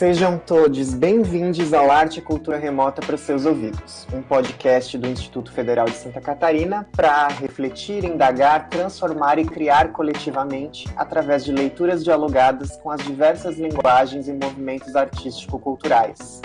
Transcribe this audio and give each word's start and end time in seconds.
Sejam 0.00 0.38
todos 0.38 0.94
bem-vindos 0.94 1.74
ao 1.74 1.90
Arte 1.90 2.20
e 2.20 2.22
Cultura 2.22 2.56
Remota 2.56 3.02
para 3.02 3.16
os 3.16 3.20
seus 3.20 3.44
ouvidos, 3.44 4.08
um 4.14 4.22
podcast 4.22 4.96
do 4.96 5.06
Instituto 5.06 5.52
Federal 5.52 5.84
de 5.84 5.94
Santa 5.94 6.22
Catarina 6.22 6.88
para 6.96 7.28
refletir, 7.28 8.02
indagar, 8.02 8.70
transformar 8.70 9.38
e 9.38 9.44
criar 9.44 9.92
coletivamente 9.92 10.88
através 10.96 11.44
de 11.44 11.52
leituras 11.52 12.02
dialogadas 12.02 12.78
com 12.78 12.90
as 12.90 13.02
diversas 13.02 13.58
linguagens 13.58 14.26
e 14.26 14.32
movimentos 14.32 14.96
artístico-culturais. 14.96 16.40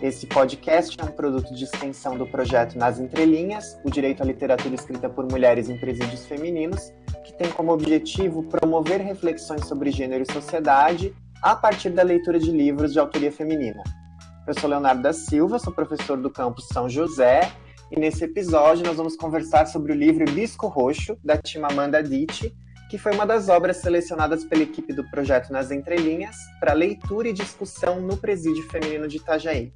Esse 0.00 0.26
podcast 0.26 0.98
é 0.98 1.04
um 1.04 1.12
produto 1.12 1.54
de 1.54 1.64
extensão 1.64 2.16
do 2.16 2.26
projeto 2.26 2.78
Nas 2.78 2.98
Entrelinhas, 2.98 3.78
o 3.84 3.90
direito 3.90 4.22
à 4.22 4.24
literatura 4.24 4.74
escrita 4.74 5.10
por 5.10 5.30
mulheres 5.30 5.68
em 5.68 5.76
presídios 5.76 6.24
femininos, 6.24 6.90
que 7.22 7.34
tem 7.34 7.50
como 7.50 7.70
objetivo 7.70 8.44
promover 8.44 9.02
reflexões 9.02 9.66
sobre 9.66 9.90
gênero 9.90 10.24
e 10.26 10.32
sociedade 10.32 11.14
a 11.42 11.54
partir 11.54 11.90
da 11.90 12.02
leitura 12.02 12.38
de 12.38 12.50
livros 12.50 12.92
de 12.92 12.98
autoria 12.98 13.30
feminina. 13.30 13.82
Eu 14.46 14.54
sou 14.58 14.68
Leonardo 14.68 15.02
da 15.02 15.12
Silva, 15.12 15.58
sou 15.58 15.72
professor 15.72 16.16
do 16.16 16.30
campus 16.30 16.68
São 16.68 16.88
José, 16.88 17.50
e 17.90 17.98
nesse 17.98 18.24
episódio 18.24 18.84
nós 18.84 18.96
vamos 18.96 19.16
conversar 19.16 19.66
sobre 19.66 19.92
o 19.92 19.94
livro 19.94 20.24
Bisco 20.32 20.66
Roxo, 20.66 21.16
da 21.22 21.36
Timamanda 21.36 21.98
Adichie, 21.98 22.54
que 22.90 22.98
foi 22.98 23.12
uma 23.12 23.26
das 23.26 23.48
obras 23.48 23.78
selecionadas 23.78 24.44
pela 24.44 24.62
equipe 24.62 24.92
do 24.92 25.02
projeto 25.10 25.52
Nas 25.52 25.70
Entrelinhas 25.70 26.36
para 26.60 26.72
leitura 26.72 27.28
e 27.28 27.32
discussão 27.32 28.00
no 28.00 28.16
Presídio 28.16 28.68
Feminino 28.68 29.08
de 29.08 29.16
Itajaí. 29.16 29.72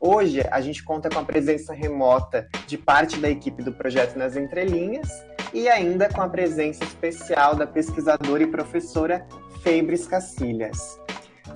Hoje 0.00 0.42
a 0.50 0.60
gente 0.60 0.84
conta 0.84 1.08
com 1.08 1.18
a 1.18 1.24
presença 1.24 1.72
remota 1.72 2.48
de 2.66 2.78
parte 2.78 3.18
da 3.18 3.28
equipe 3.28 3.62
do 3.62 3.72
projeto 3.72 4.16
Nas 4.16 4.36
Entrelinhas 4.36 5.08
e 5.52 5.68
ainda 5.68 6.08
com 6.08 6.22
a 6.22 6.28
presença 6.28 6.84
especial 6.84 7.56
da 7.56 7.66
pesquisadora 7.66 8.42
e 8.42 8.46
professora 8.46 9.26
Febres 9.62 10.06
Cacilhas. 10.06 11.00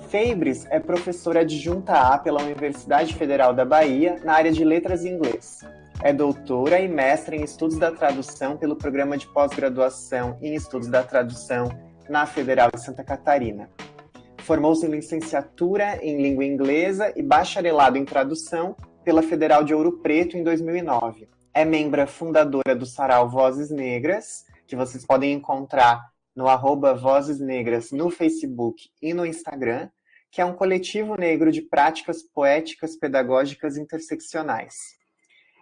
Febres 0.09 0.65
é 0.69 0.79
professora 0.79 1.41
adjunta 1.41 1.93
A 1.93 2.17
pela 2.17 2.41
Universidade 2.41 3.15
Federal 3.15 3.53
da 3.53 3.65
Bahia 3.65 4.19
na 4.23 4.33
área 4.33 4.51
de 4.51 4.63
Letras 4.63 5.05
em 5.05 5.13
Inglês. 5.13 5.61
É 6.01 6.11
doutora 6.11 6.79
e 6.79 6.87
mestra 6.87 7.35
em 7.35 7.43
Estudos 7.43 7.77
da 7.77 7.91
Tradução 7.91 8.57
pelo 8.57 8.75
Programa 8.75 9.17
de 9.17 9.25
Pós-Graduação 9.27 10.37
em 10.41 10.53
Estudos 10.53 10.89
da 10.89 11.01
Tradução 11.01 11.69
na 12.09 12.25
Federal 12.25 12.69
de 12.73 12.81
Santa 12.81 13.03
Catarina. 13.03 13.69
Formou-se 14.39 14.85
em 14.85 14.89
licenciatura 14.89 15.97
em 16.03 16.21
Língua 16.21 16.43
Inglesa 16.43 17.13
e 17.15 17.23
bacharelado 17.23 17.97
em 17.97 18.03
Tradução 18.03 18.75
pela 19.03 19.23
Federal 19.23 19.63
de 19.63 19.73
Ouro 19.73 19.99
Preto 19.99 20.37
em 20.37 20.43
2009. 20.43 21.29
É 21.53 21.63
membro 21.63 22.05
fundadora 22.07 22.75
do 22.75 22.85
Sarau 22.85 23.29
Vozes 23.29 23.69
Negras, 23.69 24.45
que 24.67 24.75
vocês 24.75 25.05
podem 25.05 25.33
encontrar 25.33 26.12
no 26.35 26.47
arroba 26.47 26.93
Vozes 26.93 27.39
Negras 27.39 27.91
no 27.91 28.09
Facebook 28.09 28.89
e 29.01 29.13
no 29.13 29.25
Instagram, 29.25 29.89
que 30.31 30.41
é 30.41 30.45
um 30.45 30.55
coletivo 30.55 31.15
negro 31.15 31.51
de 31.51 31.61
práticas 31.61 32.23
poéticas 32.23 32.95
pedagógicas 32.95 33.77
interseccionais. 33.77 34.75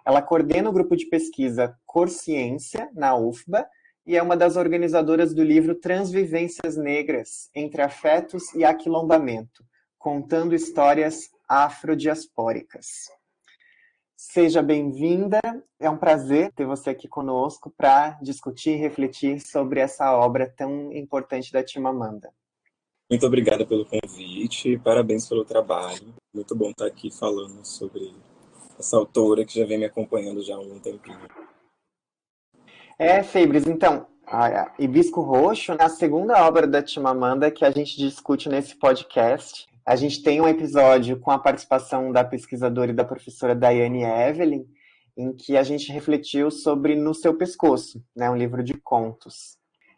Ela 0.05 0.21
coordena 0.21 0.69
o 0.69 0.73
grupo 0.73 0.95
de 0.95 1.05
pesquisa 1.07 1.75
Ciência 2.07 2.89
na 2.93 3.15
UFBA, 3.15 3.67
e 4.05 4.17
é 4.17 4.23
uma 4.23 4.35
das 4.35 4.55
organizadoras 4.55 5.33
do 5.33 5.43
livro 5.43 5.75
Transvivências 5.75 6.75
Negras, 6.75 7.49
Entre 7.53 7.81
Afetos 7.81 8.53
e 8.55 8.63
Aquilombamento, 8.63 9.63
contando 9.99 10.55
histórias 10.55 11.29
afrodiaspóricas. 11.47 13.11
Seja 14.23 14.61
bem-vinda. 14.61 15.39
É 15.79 15.89
um 15.89 15.97
prazer 15.97 16.51
ter 16.51 16.63
você 16.63 16.91
aqui 16.91 17.07
conosco 17.07 17.73
para 17.75 18.19
discutir 18.21 18.73
e 18.73 18.75
refletir 18.75 19.39
sobre 19.39 19.79
essa 19.79 20.15
obra 20.15 20.47
tão 20.55 20.93
importante 20.93 21.51
da 21.51 21.63
Timamanda. 21.63 22.31
Muito 23.09 23.25
obrigada 23.25 23.65
pelo 23.65 23.83
convite, 23.83 24.77
parabéns 24.77 25.27
pelo 25.27 25.43
trabalho. 25.43 26.13
Muito 26.31 26.55
bom 26.55 26.69
estar 26.69 26.85
aqui 26.85 27.09
falando 27.09 27.65
sobre 27.65 28.13
essa 28.77 28.95
autora 28.95 29.43
que 29.43 29.59
já 29.59 29.65
vem 29.65 29.79
me 29.79 29.85
acompanhando 29.85 30.43
já 30.43 30.53
há 30.53 30.57
algum 30.57 30.79
tempinho. 30.79 31.27
É, 32.99 33.23
Febres, 33.23 33.65
então, 33.65 34.05
a 34.27 34.71
Hibisco 34.77 35.21
Roxo, 35.21 35.73
na 35.73 35.89
segunda 35.89 36.45
obra 36.45 36.67
da 36.67 36.83
Timamanda 36.83 37.49
que 37.49 37.65
a 37.65 37.71
gente 37.71 37.97
discute 37.97 38.47
nesse 38.47 38.75
podcast, 38.75 39.67
a 39.85 39.95
gente 39.95 40.21
tem 40.21 40.39
um 40.39 40.47
episódio 40.47 41.19
com 41.19 41.31
a 41.31 41.39
participação 41.39 42.11
da 42.11 42.23
pesquisadora 42.23 42.91
e 42.91 42.95
da 42.95 43.03
professora 43.03 43.55
Daiane 43.55 44.03
Evelyn, 44.03 44.65
em 45.17 45.33
que 45.33 45.57
a 45.57 45.63
gente 45.63 45.91
refletiu 45.91 46.49
sobre 46.51 46.95
No 46.95 47.13
Seu 47.13 47.35
Pescoço, 47.35 48.03
né, 48.15 48.29
um 48.29 48.35
livro 48.35 48.63
de 48.63 48.73
contos. 48.75 49.57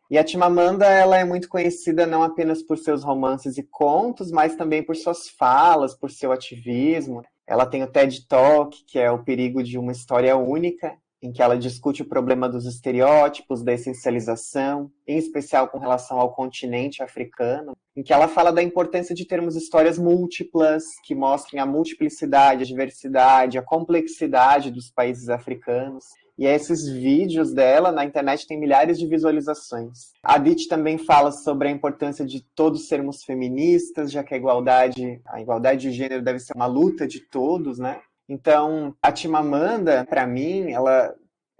E 0.09 0.17
a 0.17 0.23
Timamanda 0.23 0.85
ela 0.85 1.17
é 1.17 1.23
muito 1.23 1.49
conhecida 1.49 2.05
não 2.05 2.23
apenas 2.23 2.61
por 2.61 2.77
seus 2.77 3.03
romances 3.03 3.57
e 3.57 3.63
contos, 3.63 4.31
mas 4.31 4.55
também 4.55 4.83
por 4.83 4.95
suas 4.95 5.29
falas, 5.29 5.95
por 5.95 6.11
seu 6.11 6.31
ativismo. 6.31 7.23
Ela 7.47 7.65
tem 7.65 7.83
o 7.83 7.91
TED 7.91 8.27
Talk, 8.27 8.83
que 8.85 8.99
é 8.99 9.09
o 9.11 9.23
perigo 9.23 9.63
de 9.63 9.77
uma 9.77 9.91
história 9.91 10.35
única, 10.37 10.95
em 11.23 11.31
que 11.31 11.41
ela 11.41 11.57
discute 11.57 12.01
o 12.01 12.07
problema 12.07 12.49
dos 12.49 12.65
estereótipos, 12.65 13.63
da 13.63 13.71
essencialização, 13.71 14.91
em 15.07 15.17
especial 15.17 15.69
com 15.69 15.79
relação 15.79 16.19
ao 16.19 16.33
continente 16.33 17.01
africano, 17.01 17.71
em 17.95 18.03
que 18.03 18.11
ela 18.11 18.27
fala 18.27 18.51
da 18.51 18.61
importância 18.61 19.15
de 19.15 19.25
termos 19.25 19.55
histórias 19.55 19.97
múltiplas, 19.97 20.83
que 21.05 21.15
mostrem 21.15 21.61
a 21.61 21.65
multiplicidade, 21.65 22.63
a 22.63 22.67
diversidade, 22.67 23.57
a 23.57 23.63
complexidade 23.63 24.69
dos 24.69 24.91
países 24.91 25.29
africanos. 25.29 26.03
E 26.37 26.45
esses 26.45 26.89
vídeos 26.89 27.53
dela 27.53 27.91
na 27.91 28.03
internet 28.03 28.45
têm 28.45 28.59
milhares 28.59 28.97
de 28.97 29.07
visualizações. 29.07 30.11
A 30.23 30.37
Dit 30.37 30.67
também 30.67 30.97
fala 30.97 31.31
sobre 31.31 31.69
a 31.69 31.71
importância 31.71 32.25
de 32.25 32.43
todos 32.55 32.87
sermos 32.87 33.23
feministas, 33.23 34.11
já 34.11 34.23
que 34.23 34.33
a 34.33 34.37
igualdade, 34.37 35.21
a 35.27 35.39
igualdade 35.39 35.83
de 35.83 35.91
gênero 35.91 36.23
deve 36.23 36.39
ser 36.39 36.53
uma 36.55 36.65
luta 36.65 37.07
de 37.07 37.21
todos, 37.21 37.77
né? 37.77 38.01
Então, 38.27 38.95
a 39.01 39.11
Timamanda, 39.11 40.05
para 40.05 40.25
mim, 40.25 40.71
ela 40.71 41.13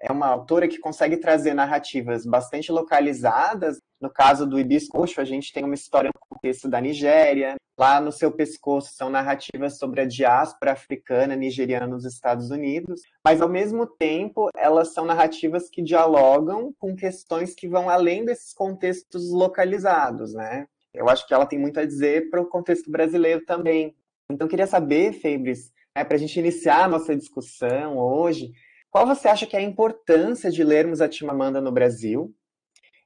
é 0.04 0.12
uma 0.12 0.28
autora 0.28 0.68
que 0.68 0.80
consegue 0.80 1.18
trazer 1.18 1.54
narrativas 1.54 2.26
bastante 2.26 2.72
localizadas. 2.72 3.78
No 4.02 4.10
caso 4.10 4.46
do 4.46 4.60
Hibisco 4.60 4.98
Roxo, 4.98 5.22
a 5.22 5.26
gente 5.26 5.54
tem 5.54 5.64
uma 5.64 5.76
história 5.76 6.12
no 6.14 6.20
contexto 6.28 6.70
da 6.70 6.82
Nigéria. 6.82 7.56
Lá 7.80 8.02
no 8.02 8.12
seu 8.12 8.30
pescoço 8.32 8.94
são 8.94 9.10
narrativas 9.10 9.78
sobre 9.78 10.02
a 10.02 10.06
diáspora 10.06 10.74
africana 10.74 11.36
nigeriana 11.36 11.88
nos 11.88 12.06
Estados 12.06 12.52
Unidos. 12.52 13.02
Mas, 13.26 13.42
ao 13.42 13.48
mesmo 13.48 13.88
tempo, 13.88 14.50
elas 14.56 14.94
são 14.94 15.06
narrativas 15.06 15.70
que 15.70 15.82
dialogam 15.82 16.74
com 16.78 16.96
questões 16.96 17.56
que 17.56 17.68
vão 17.68 17.90
além 17.90 18.26
desses 18.26 18.54
contextos 18.54 19.32
localizados, 19.32 20.34
né? 20.34 20.68
Eu 20.94 21.10
acho 21.10 21.26
que 21.26 21.34
ela 21.34 21.46
tem 21.46 21.58
muito 21.58 21.80
a 21.80 21.86
dizer 21.86 22.30
para 22.30 22.42
o 22.42 22.46
contexto 22.46 22.92
brasileiro 22.92 23.44
também. 23.46 23.96
Então, 24.30 24.48
queria 24.48 24.68
saber, 24.68 25.14
Febres, 25.14 25.72
é, 25.96 26.04
para 26.04 26.16
a 26.16 26.20
gente 26.20 26.40
iniciar 26.40 26.86
a 26.86 26.88
nossa 26.88 27.16
discussão 27.16 27.98
hoje, 27.98 28.52
qual 28.90 29.06
você 29.06 29.28
acha 29.28 29.46
que 29.46 29.56
é 29.56 29.60
a 29.60 29.64
importância 29.64 30.52
de 30.52 30.64
lermos 30.64 31.02
a 31.02 31.10
Timamanda 31.10 31.60
no 31.60 31.72
Brasil? 31.72 32.34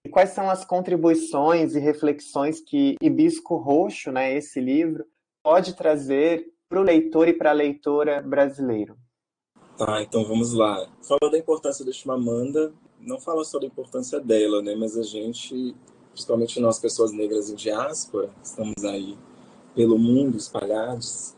E 0.06 0.10
quais 0.10 0.30
são 0.30 0.50
as 0.50 0.66
contribuições 0.66 1.76
e 1.76 1.80
reflexões 1.80 2.62
que 2.62 2.96
Hibisco 3.02 3.58
Roxo, 3.58 4.12
né, 4.12 4.34
esse 4.34 4.60
livro, 4.60 5.06
pode 5.44 5.76
trazer 5.76 6.46
para 6.70 6.80
o 6.80 6.84
leitor 6.84 7.28
e 7.28 7.34
para 7.34 7.52
a 7.52 7.54
leitora 7.54 8.22
brasileiro? 8.22 8.98
Tá, 9.78 10.02
então 10.02 10.26
vamos 10.26 10.54
lá. 10.54 10.90
Falando 11.08 11.32
da 11.32 11.38
importância 11.38 11.86
da 11.86 11.92
Chimamanda, 11.92 12.74
não 13.00 13.20
fala 13.20 13.44
só 13.44 13.60
da 13.60 13.66
importância 13.66 14.20
dela, 14.20 14.62
né, 14.62 14.76
mas 14.76 14.98
a 14.98 15.04
gente, 15.04 15.76
principalmente 16.12 16.60
nós 16.60 16.80
pessoas 16.80 17.12
negras 17.12 17.50
em 17.50 17.56
diáspora, 17.56 18.30
estamos 18.42 18.84
aí 18.84 19.18
pelo 19.76 19.98
mundo 19.98 20.38
espalhados, 20.38 21.37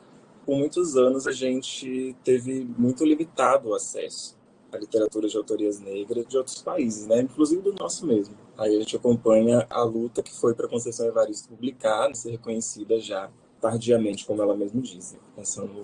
por 0.49 0.57
muitos 0.57 0.97
anos 0.97 1.27
a 1.27 1.31
gente 1.31 2.15
teve 2.23 2.67
muito 2.75 3.05
limitado 3.05 3.69
o 3.69 3.75
acesso 3.75 4.35
à 4.71 4.77
literatura 4.77 5.27
de 5.27 5.37
autorias 5.37 5.79
negras 5.79 6.25
de 6.25 6.35
outros 6.35 6.59
países, 6.63 7.05
né? 7.05 7.21
inclusive 7.21 7.61
do 7.61 7.71
nosso 7.73 8.03
mesmo. 8.07 8.35
Aí 8.57 8.75
a 8.75 8.79
gente 8.79 8.95
acompanha 8.95 9.67
a 9.69 9.83
luta 9.83 10.23
que 10.23 10.33
foi 10.33 10.55
para 10.55 10.65
a 10.65 10.69
Conceição 10.69 11.05
Evaristo 11.05 11.49
publicar, 11.49 12.15
ser 12.15 12.31
reconhecida 12.31 12.99
já 12.99 13.29
tardiamente, 13.61 14.25
como 14.25 14.41
ela 14.41 14.57
mesma 14.57 14.81
diz, 14.81 15.13
né? 15.13 15.19
pensando 15.35 15.81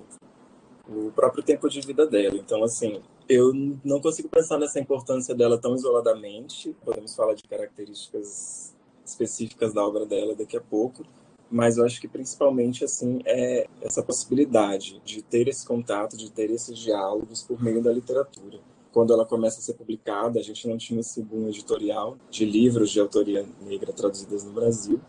no 0.87 1.11
próprio 1.11 1.43
tempo 1.43 1.69
de 1.69 1.79
vida 1.81 2.07
dela. 2.07 2.35
Então, 2.35 2.63
assim, 2.63 3.03
eu 3.29 3.53
não 3.83 4.01
consigo 4.01 4.29
pensar 4.29 4.57
nessa 4.57 4.79
importância 4.79 5.35
dela 5.35 5.59
tão 5.59 5.75
isoladamente. 5.75 6.75
Podemos 6.83 7.15
falar 7.15 7.35
de 7.35 7.43
características 7.43 8.73
específicas 9.05 9.75
da 9.75 9.85
obra 9.85 10.07
dela 10.07 10.33
daqui 10.33 10.57
a 10.57 10.61
pouco, 10.61 11.03
mas 11.49 11.77
eu 11.77 11.85
acho 11.85 12.01
que 12.01 12.07
principalmente 12.07 12.83
assim 12.83 13.21
é 13.25 13.67
essa 13.81 14.01
possibilidade 14.01 15.01
de 15.05 15.21
ter 15.21 15.47
esse 15.47 15.65
contato, 15.65 16.17
de 16.17 16.31
ter 16.31 16.49
esses 16.49 16.77
diálogos 16.77 17.43
por 17.43 17.61
meio 17.61 17.81
da 17.81 17.91
literatura. 17.91 18.59
Quando 18.91 19.13
ela 19.13 19.25
começa 19.25 19.59
a 19.59 19.61
ser 19.61 19.73
publicada, 19.73 20.39
a 20.39 20.43
gente 20.43 20.67
não 20.67 20.77
tinha 20.77 21.01
esse 21.01 21.21
boom 21.21 21.49
editorial 21.49 22.17
de 22.29 22.45
livros 22.45 22.89
de 22.91 22.99
autoria 22.99 23.45
negra 23.61 23.91
traduzidas 23.91 24.43
no 24.43 24.53
Brasil, 24.53 25.01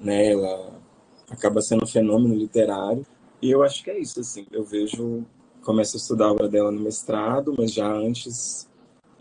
né? 0.00 0.32
Ela 0.32 0.80
acaba 1.28 1.60
sendo 1.60 1.84
um 1.84 1.88
fenômeno 1.88 2.34
literário 2.34 3.04
e 3.42 3.50
eu 3.50 3.62
acho 3.62 3.82
que 3.82 3.90
é 3.90 3.98
isso 3.98 4.20
assim. 4.20 4.46
Eu 4.52 4.64
vejo 4.64 5.24
começo 5.62 5.96
a 5.96 5.98
estudar 5.98 6.26
a 6.26 6.32
obra 6.32 6.48
dela 6.48 6.70
no 6.70 6.80
mestrado, 6.80 7.54
mas 7.58 7.72
já 7.72 7.90
antes 7.92 8.67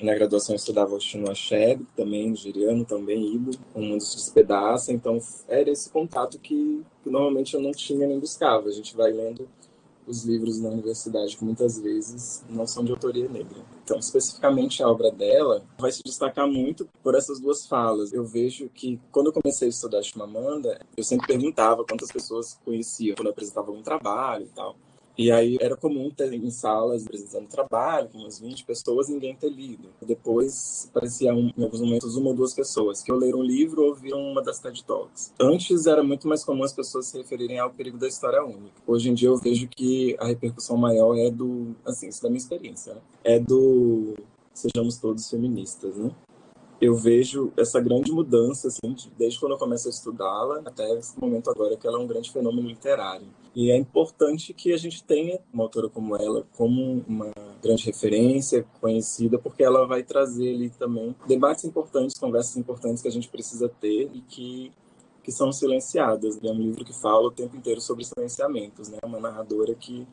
Na 0.01 0.13
graduação 0.13 0.53
eu 0.53 0.57
estudava 0.57 0.93
o 0.93 0.99
Chinua 0.99 1.31
Achebe, 1.31 1.85
também, 1.95 2.29
nigeriano, 2.29 2.85
também, 2.85 3.33
Ibo, 3.33 3.51
o 3.73 3.81
mundo 3.81 4.01
se 4.01 4.15
despedaça. 4.15 4.93
Então, 4.93 5.19
era 5.47 5.71
esse 5.71 5.89
contato 5.89 6.37
que, 6.37 6.83
que 7.03 7.09
normalmente 7.09 7.55
eu 7.55 7.61
não 7.61 7.71
tinha 7.71 8.07
nem 8.07 8.19
buscava. 8.19 8.67
A 8.67 8.71
gente 8.71 8.95
vai 8.95 9.11
lendo 9.11 9.49
os 10.07 10.23
livros 10.23 10.59
na 10.59 10.69
universidade, 10.69 11.35
que 11.35 11.43
muitas 11.43 11.79
vezes 11.79 12.43
não 12.47 12.65
são 12.65 12.85
de 12.85 12.91
autoria 12.91 13.27
negra. 13.27 13.57
Então, 13.83 13.97
especificamente 13.97 14.81
a 14.81 14.87
obra 14.87 15.11
dela 15.11 15.63
vai 15.77 15.91
se 15.91 16.01
destacar 16.03 16.47
muito 16.47 16.87
por 17.03 17.13
essas 17.13 17.39
duas 17.39 17.65
falas. 17.67 18.13
Eu 18.13 18.23
vejo 18.23 18.69
que 18.69 18.99
quando 19.11 19.27
eu 19.27 19.33
comecei 19.33 19.67
a 19.67 19.69
estudar 19.69 20.01
Chimamanda, 20.03 20.79
eu 20.95 21.03
sempre 21.03 21.27
perguntava 21.27 21.83
quantas 21.83 22.11
pessoas 22.11 22.57
conheciam 22.63 23.15
quando 23.15 23.27
eu 23.27 23.31
apresentava 23.31 23.71
um 23.71 23.81
trabalho 23.81 24.45
e 24.45 24.49
tal. 24.49 24.75
E 25.17 25.31
aí 25.31 25.57
era 25.59 25.75
comum 25.75 26.11
ter 26.11 26.31
em 26.33 26.49
salas 26.51 27.05
apresentando 27.05 27.47
trabalho, 27.47 28.09
com 28.09 28.19
umas 28.19 28.39
20 28.39 28.65
pessoas, 28.65 29.09
ninguém 29.09 29.35
ter 29.35 29.49
lido. 29.49 29.89
Depois 30.01 30.89
parecia 30.93 31.33
um, 31.33 31.51
em 31.57 31.63
alguns 31.63 31.81
momentos 31.81 32.15
uma 32.15 32.29
ou 32.29 32.35
duas 32.35 32.53
pessoas 32.53 33.01
que 33.01 33.11
ou 33.11 33.17
leram 33.17 33.39
um 33.39 33.43
livro 33.43 33.81
ou 33.81 33.89
ouviram 33.89 34.19
uma 34.19 34.43
das 34.43 34.59
TED 34.59 34.83
Talks. 34.83 35.33
Antes 35.39 35.87
era 35.87 36.03
muito 36.03 36.27
mais 36.27 36.43
comum 36.43 36.63
as 36.63 36.73
pessoas 36.73 37.07
se 37.07 37.17
referirem 37.17 37.57
ao 37.57 37.71
perigo 37.71 37.97
da 37.97 38.07
história 38.07 38.43
única. 38.43 38.75
Hoje 38.85 39.09
em 39.09 39.13
dia 39.13 39.29
eu 39.29 39.37
vejo 39.37 39.67
que 39.67 40.15
a 40.19 40.27
repercussão 40.27 40.77
maior 40.77 41.17
é 41.17 41.31
do, 41.31 41.75
assim, 41.85 42.09
isso 42.09 42.21
da 42.21 42.29
minha 42.29 42.37
experiência, 42.37 42.93
né? 42.93 43.01
é 43.23 43.39
do 43.39 44.15
sejamos 44.53 44.97
todos 44.97 45.29
feministas, 45.29 45.95
né? 45.97 46.09
Eu 46.79 46.95
vejo 46.95 47.51
essa 47.57 47.79
grande 47.79 48.11
mudança, 48.11 48.67
assim, 48.67 48.95
desde 49.17 49.39
quando 49.39 49.53
eu 49.53 49.57
começo 49.57 49.87
a 49.87 49.91
estudá-la 49.91 50.61
até 50.65 50.87
esse 50.93 51.19
momento 51.19 51.49
agora, 51.49 51.75
que 51.75 51.87
ela 51.87 51.97
é 51.97 52.01
um 52.01 52.07
grande 52.07 52.31
fenômeno 52.31 52.67
literário. 52.67 53.27
E 53.55 53.71
é 53.71 53.75
importante 53.75 54.53
que 54.53 54.71
a 54.71 54.77
gente 54.77 55.03
tenha 55.03 55.39
uma 55.51 55.63
autora 55.63 55.89
como 55.89 56.15
ela 56.15 56.45
como 56.55 57.03
uma 57.07 57.31
grande 57.61 57.85
referência, 57.85 58.63
conhecida, 58.79 59.39
porque 59.39 59.63
ela 59.63 59.87
vai 59.87 60.03
trazer 60.03 60.53
ali 60.53 60.69
também 60.69 61.15
debates 61.27 61.65
importantes, 61.65 62.17
conversas 62.19 62.55
importantes 62.57 63.01
que 63.01 63.07
a 63.07 63.11
gente 63.11 63.27
precisa 63.27 63.67
ter 63.67 64.11
e 64.13 64.21
que 64.21 64.71
que 65.23 65.31
são 65.33 65.51
silenciadas. 65.51 66.41
É 66.41 66.49
um 66.49 66.57
livro 66.57 66.85
que 66.85 66.93
fala 66.93 67.27
o 67.27 67.31
tempo 67.31 67.57
inteiro 67.57 67.81
sobre 67.81 68.05
silenciamentos, 68.05 68.87
né? 68.87 68.97
Uma 69.03 69.19
narradora 69.19 69.75
que 69.75 70.07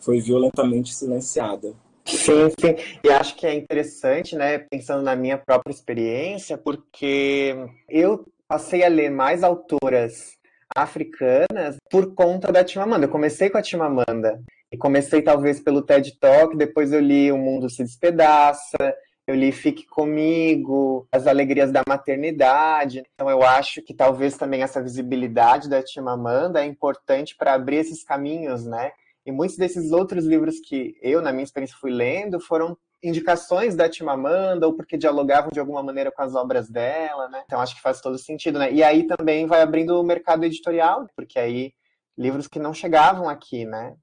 foi 0.00 0.20
violentamente 0.20 0.92
silenciada 0.92 1.72
Sim, 2.16 2.50
sim. 2.58 2.76
E 3.04 3.10
acho 3.10 3.36
que 3.36 3.46
é 3.46 3.54
interessante, 3.54 4.36
né, 4.36 4.58
pensando 4.58 5.02
na 5.02 5.14
minha 5.16 5.38
própria 5.38 5.72
experiência, 5.72 6.58
porque 6.58 7.54
eu 7.88 8.26
passei 8.48 8.84
a 8.84 8.88
ler 8.88 9.10
mais 9.10 9.42
autoras 9.42 10.32
africanas 10.74 11.76
por 11.90 12.14
conta 12.14 12.52
da 12.52 12.64
Timamanda. 12.64 13.06
Eu 13.06 13.10
comecei 13.10 13.50
com 13.50 13.58
a 13.58 13.62
Timamanda 13.62 14.40
e 14.72 14.76
comecei 14.76 15.22
talvez 15.22 15.60
pelo 15.60 15.82
TED 15.82 16.18
Talk, 16.18 16.56
depois 16.56 16.92
eu 16.92 17.00
li 17.00 17.30
O 17.32 17.38
Mundo 17.38 17.68
se 17.68 17.82
Despedaça, 17.82 18.94
eu 19.26 19.34
li 19.34 19.52
Fique 19.52 19.86
Comigo, 19.86 21.06
As 21.12 21.26
Alegrias 21.26 21.70
da 21.70 21.82
Maternidade. 21.88 23.02
Então 23.14 23.28
eu 23.30 23.42
acho 23.42 23.82
que 23.82 23.94
talvez 23.94 24.36
também 24.36 24.62
essa 24.62 24.82
visibilidade 24.82 25.68
da 25.68 25.82
Timamanda 25.82 26.60
é 26.60 26.66
importante 26.66 27.36
para 27.36 27.54
abrir 27.54 27.76
esses 27.76 28.04
caminhos, 28.04 28.64
né? 28.64 28.92
E 29.26 29.32
muitos 29.32 29.56
desses 29.56 29.92
outros 29.92 30.24
livros 30.24 30.60
que 30.60 30.96
eu, 31.02 31.20
na 31.20 31.32
minha 31.32 31.44
experiência, 31.44 31.76
fui 31.78 31.90
lendo 31.90 32.40
foram 32.40 32.76
indicações 33.02 33.74
da 33.74 33.88
Timamanda 33.88 34.66
ou 34.66 34.74
porque 34.74 34.96
dialogavam 34.96 35.50
de 35.50 35.60
alguma 35.60 35.82
maneira 35.82 36.10
com 36.10 36.22
as 36.22 36.34
obras 36.34 36.68
dela, 36.68 37.28
né? 37.28 37.42
Então 37.46 37.60
acho 37.60 37.74
que 37.74 37.82
faz 37.82 38.00
todo 38.00 38.18
sentido, 38.18 38.58
né? 38.58 38.72
E 38.72 38.82
aí 38.82 39.06
também 39.06 39.46
vai 39.46 39.62
abrindo 39.62 39.98
o 39.98 40.04
mercado 40.04 40.44
editorial, 40.44 41.06
porque 41.16 41.38
aí 41.38 41.72
livros 42.16 42.46
que 42.46 42.58
não 42.58 42.74
chegavam 42.74 43.28
aqui, 43.28 43.64
né? 43.64 43.94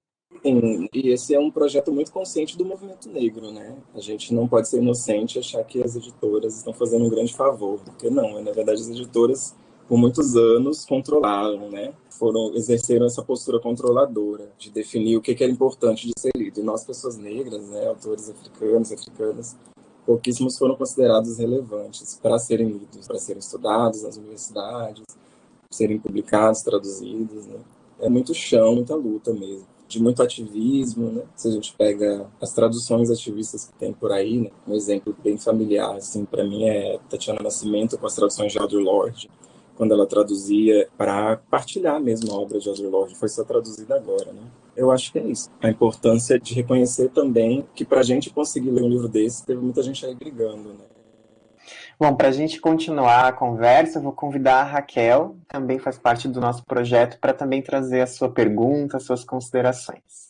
Sim, 0.43 0.87
e 0.93 1.09
esse 1.09 1.33
é 1.33 1.39
um 1.39 1.49
projeto 1.49 1.91
muito 1.91 2.11
consciente 2.11 2.57
do 2.57 2.65
movimento 2.65 3.09
negro, 3.09 3.51
né? 3.51 3.77
A 3.95 4.01
gente 4.01 4.33
não 4.33 4.47
pode 4.47 4.67
ser 4.67 4.77
inocente 4.77 5.35
e 5.35 5.39
achar 5.39 5.63
que 5.63 5.81
as 5.81 5.95
editoras 5.95 6.57
estão 6.57 6.73
fazendo 6.73 7.05
um 7.05 7.09
grande 7.09 7.33
favor, 7.33 7.79
porque 7.83 8.09
não, 8.09 8.41
na 8.41 8.51
verdade 8.51 8.81
as 8.81 8.89
editoras 8.89 9.55
por 9.87 9.97
muitos 9.97 10.35
anos 10.35 10.85
controlaram, 10.85 11.69
né? 11.69 11.93
Foram 12.09 12.53
exerceram 12.55 13.05
essa 13.05 13.23
postura 13.23 13.59
controladora 13.59 14.49
de 14.57 14.69
definir 14.69 15.17
o 15.17 15.21
que, 15.21 15.33
que 15.33 15.43
era 15.43 15.51
importante 15.51 16.07
de 16.07 16.13
ser 16.19 16.31
lido. 16.35 16.59
E 16.59 16.63
nós 16.63 16.83
pessoas 16.83 17.17
negras, 17.17 17.67
né, 17.69 17.87
autores 17.87 18.29
africanos, 18.29 18.91
africanas, 18.91 19.55
pouquíssimos 20.05 20.57
foram 20.57 20.75
considerados 20.75 21.37
relevantes 21.37 22.19
para 22.21 22.37
serem 22.39 22.69
lidos, 22.69 23.07
para 23.07 23.19
serem 23.19 23.39
estudados 23.39 24.03
nas 24.03 24.17
universidades, 24.17 25.03
serem 25.71 25.99
publicados, 25.99 26.61
traduzidos, 26.61 27.45
né? 27.45 27.59
É 27.99 28.09
muito 28.09 28.33
chão, 28.33 28.75
muita 28.75 28.95
luta 28.95 29.33
mesmo 29.33 29.65
de 29.87 30.01
muito 30.01 30.21
ativismo, 30.21 31.11
né? 31.11 31.23
Se 31.35 31.47
a 31.47 31.51
gente 31.51 31.73
pega 31.73 32.27
as 32.41 32.51
traduções 32.51 33.09
ativistas 33.09 33.65
que 33.65 33.73
tem 33.79 33.93
por 33.93 34.11
aí, 34.11 34.37
né? 34.41 34.49
um 34.67 34.75
exemplo 34.75 35.15
bem 35.23 35.37
familiar, 35.37 35.95
assim, 35.95 36.25
para 36.25 36.43
mim 36.43 36.67
é 36.67 36.99
Tatiana 37.09 37.39
Nascimento 37.41 37.97
com 37.97 38.05
as 38.05 38.13
traduções 38.13 38.51
de 38.51 38.59
Audre 38.59 38.77
Lorde, 38.77 39.29
quando 39.77 39.94
ela 39.94 40.07
traduzia 40.07 40.89
para 40.97 41.38
partilhar 41.50 42.01
mesmo 42.01 42.31
a 42.31 42.39
obra 42.39 42.59
de 42.59 42.68
Audre 42.68 42.88
Lorde, 42.88 43.15
foi 43.15 43.29
só 43.29 43.44
traduzida 43.44 43.95
agora, 43.95 44.33
né? 44.33 44.41
Eu 44.75 44.91
acho 44.91 45.12
que 45.12 45.19
é 45.19 45.24
isso. 45.24 45.50
A 45.62 45.69
importância 45.69 46.39
de 46.39 46.53
reconhecer 46.53 47.09
também 47.09 47.65
que 47.75 47.85
para 47.85 48.00
a 48.00 48.03
gente 48.03 48.31
conseguir 48.31 48.71
ler 48.71 48.83
um 48.83 48.89
livro 48.89 49.07
desse, 49.07 49.45
teve 49.45 49.62
muita 49.62 49.83
gente 49.83 50.06
aí 50.06 50.15
brigando, 50.15 50.69
né? 50.69 50.85
Bom, 52.00 52.15
para 52.15 52.27
a 52.27 52.31
gente 52.31 52.59
continuar 52.59 53.27
a 53.27 53.33
conversa, 53.33 53.97
eu 53.97 54.03
vou 54.03 54.12
convidar 54.12 54.62
a 54.62 54.63
Raquel, 54.63 55.35
que 55.41 55.47
também 55.47 55.80
faz 55.80 55.97
parte 55.97 56.27
do 56.27 56.39
nosso 56.39 56.63
projeto, 56.63 57.19
para 57.19 57.33
também 57.33 57.62
trazer 57.62 58.01
a 58.01 58.07
sua 58.07 58.30
pergunta, 58.30 58.97
as 58.97 59.03
suas 59.03 59.23
considerações. 59.23 60.27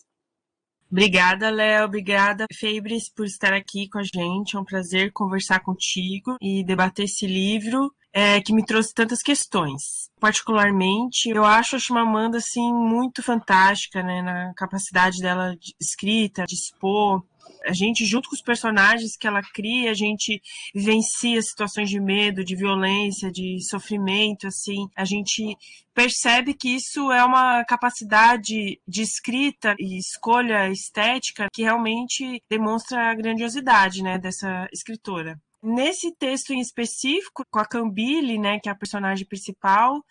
Obrigada, 0.90 1.50
Léo. 1.50 1.84
Obrigada, 1.84 2.46
Febres, 2.54 3.10
por 3.10 3.26
estar 3.26 3.54
aqui 3.54 3.90
com 3.90 4.00
a 4.00 4.04
gente. 4.04 4.56
É 4.56 4.60
um 4.60 4.64
prazer 4.64 5.12
conversar 5.12 5.60
contigo 5.60 6.38
e 6.42 6.64
debater 6.64 7.04
esse 7.04 7.28
livro 7.28 7.92
é, 8.14 8.42
que 8.42 8.54
me 8.54 8.66
trouxe 8.66 8.94
tantas 8.94 9.22
questões. 9.22 10.10
Particularmente, 10.20 11.30
eu 11.30 11.46
acho 11.46 11.76
a 11.76 11.80
Chimamanda 11.80 12.38
assim 12.38 12.74
muito 12.74 13.22
fantástica, 13.22 14.02
né, 14.02 14.22
na 14.22 14.54
capacidade 14.56 15.20
dela 15.20 15.56
de 15.60 15.74
escrita, 15.80 16.46
de 16.46 16.56
expor. 16.56 17.24
A 17.66 17.74
gente, 17.74 18.06
junto 18.06 18.30
com 18.30 18.36
os 18.36 18.42
personagens 18.42 19.16
que 19.16 19.28
ela 19.28 19.42
cria, 19.54 19.92
a 19.92 19.94
gente 19.94 20.42
vivencia 20.74 21.42
situações 21.42 21.90
de 21.90 22.00
medo, 22.00 22.44
de 22.44 22.56
violência, 22.56 23.32
de 23.32 23.60
sofrimento, 23.62 24.48
assim. 24.48 24.88
A 24.96 25.06
gente 25.06 25.56
percebe 25.94 26.54
que 26.54 26.70
isso 26.70 27.12
é 27.12 27.24
uma 27.24 27.64
capacidade 27.66 28.80
de 28.88 29.02
escrita 29.02 29.76
e 29.80 29.98
escolha 30.00 30.70
estética 30.70 31.48
que 31.54 31.64
realmente 31.64 32.42
demonstra 32.50 33.12
a 33.12 33.16
grandiosidade, 33.16 34.02
né, 34.02 34.18
dessa 34.18 34.68
escritora. 34.72 35.40
Nesse 35.62 36.16
texto 36.16 36.52
em 36.52 36.60
específico, 36.60 37.44
com 37.52 37.60
a 37.60 37.66
Cambile, 37.66 38.38
né, 38.38 38.60
que 38.60 38.70
é 38.70 38.72
a 38.72 38.78
personagem 38.78 39.26
principal, 39.26 40.02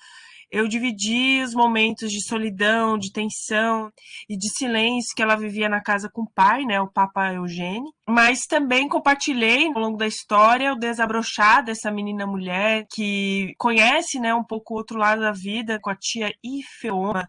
eu 0.50 0.68
dividi 0.68 1.42
os 1.42 1.54
momentos 1.54 2.10
de 2.10 2.22
solidão, 2.22 2.96
de 2.96 3.12
tensão 3.12 3.90
e 4.28 4.36
de 4.36 4.48
silêncio 4.48 5.14
que 5.14 5.22
ela 5.22 5.36
vivia 5.36 5.68
na 5.68 5.82
casa 5.82 6.08
com 6.12 6.22
o 6.22 6.30
pai, 6.32 6.64
né, 6.64 6.80
o 6.80 6.90
Papa 6.90 7.32
Eugênio, 7.32 7.92
mas 8.08 8.46
também 8.46 8.88
compartilhei 8.88 9.66
ao 9.66 9.80
longo 9.80 9.96
da 9.96 10.06
história 10.06 10.72
o 10.72 10.78
desabrochar 10.78 11.64
dessa 11.64 11.90
menina 11.90 12.26
mulher 12.26 12.86
que 12.92 13.54
conhece, 13.58 14.20
né, 14.20 14.34
um 14.34 14.44
pouco 14.44 14.74
o 14.74 14.76
outro 14.76 14.98
lado 14.98 15.20
da 15.20 15.32
vida 15.32 15.80
com 15.80 15.90
a 15.90 15.96
tia 15.96 16.32
Ifeoma, 16.44 17.28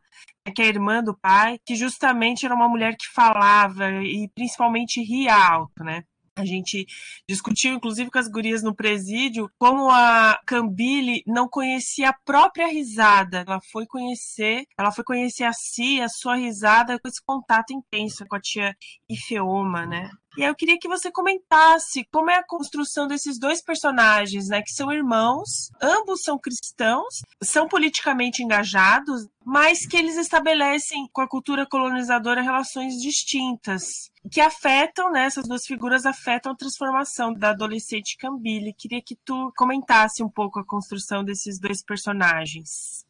que 0.55 0.62
é 0.62 0.65
a 0.65 0.69
irmã 0.69 1.03
do 1.03 1.17
pai, 1.17 1.57
que 1.65 1.75
justamente 1.75 2.45
era 2.45 2.55
uma 2.55 2.69
mulher 2.69 2.93
que 2.93 3.07
falava 3.13 3.89
e 4.03 4.29
principalmente 4.33 5.01
ria 5.03 5.36
alto, 5.36 5.83
né? 5.83 6.03
A 6.38 6.46
gente 6.46 6.86
discutiu, 7.27 7.74
inclusive, 7.74 8.12
com 8.12 8.20
as 8.20 8.27
gurias 8.27 8.62
no 8.62 8.75
presídio, 8.75 9.50
como 9.58 9.89
a 9.89 10.39
Cambile 10.46 11.24
não 11.25 11.50
conhecia 11.50 12.10
a 12.10 12.17
própria 12.25 12.67
risada. 12.67 13.44
Ela 13.48 13.60
foi 13.72 13.88
conhecer, 13.88 14.65
ela 14.77 14.91
foi 14.91 15.03
conhecer 15.03 15.46
a 15.46 15.53
si, 15.53 16.00
a 16.00 16.08
sua 16.08 16.36
risada, 16.36 17.00
com 17.00 17.08
esse 17.08 17.22
contato 17.25 17.74
intenso 17.74 18.24
com 18.27 18.36
a 18.36 18.39
tia 18.39 18.75
Ifeoma, 19.10 19.86
né? 19.88 20.12
E 20.38 20.44
aí 20.44 20.50
eu 20.50 20.56
queria 20.56 20.77
que 20.79 20.88
você 20.88 21.12
comentasse 21.12 22.06
como 22.12 22.29
é 22.29 22.36
a 22.36 22.46
construção 22.46 23.08
desses 23.08 23.39
dois 23.39 23.60
personagens, 23.60 24.48
né, 24.50 24.62
que 24.62 24.72
são 24.72 24.91
irmãos, 24.91 25.72
ambos 25.82 26.22
são 26.22 26.38
cristãos, 26.38 27.22
são 27.41 27.67
politicamente 27.67 28.44
engajados, 28.44 29.27
mas 29.44 29.88
que 29.88 29.98
eles 29.98 30.15
estabelecem 30.15 31.08
com 31.12 31.22
a 31.22 31.27
cultura 31.27 31.65
colonizadora 31.65 32.44
relações 32.44 33.01
distintas, 33.01 34.12
que 34.29 34.41
afetam, 34.41 35.12
né, 35.12 35.25
essas 35.25 35.48
duas 35.48 35.65
figuras 35.65 36.05
afetam 36.05 36.51
a 36.51 36.55
transformação 36.55 37.34
da 37.34 37.51
adolescente 37.51 38.17
Cambile. 38.17 38.74
Queria 38.74 39.01
que 39.01 39.15
tu 39.15 39.51
comentasse 39.55 40.24
um 40.24 40.29
pouco 40.29 40.60
a 40.60 40.65
construção 40.65 41.24
desses 41.24 41.60
dois 41.60 41.84
personagens. 41.84 43.05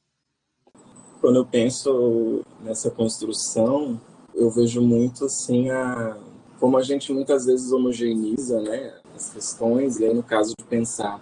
Quando 1.19 1.37
eu 1.37 1.45
penso 1.45 2.43
nessa 2.61 2.91
construção, 2.91 3.99
eu 4.35 4.51
vejo 4.51 4.81
muito 4.81 5.25
assim 5.25 5.69
a 5.69 6.17
como 6.59 6.75
a 6.77 6.81
gente 6.81 7.13
muitas 7.13 7.45
vezes 7.45 7.71
homogeneiza 7.71 8.59
né, 8.61 8.99
as 9.15 9.29
questões, 9.29 9.99
e 9.99 10.05
aí 10.05 10.13
no 10.13 10.23
caso 10.23 10.55
de 10.57 10.65
pensar 10.65 11.21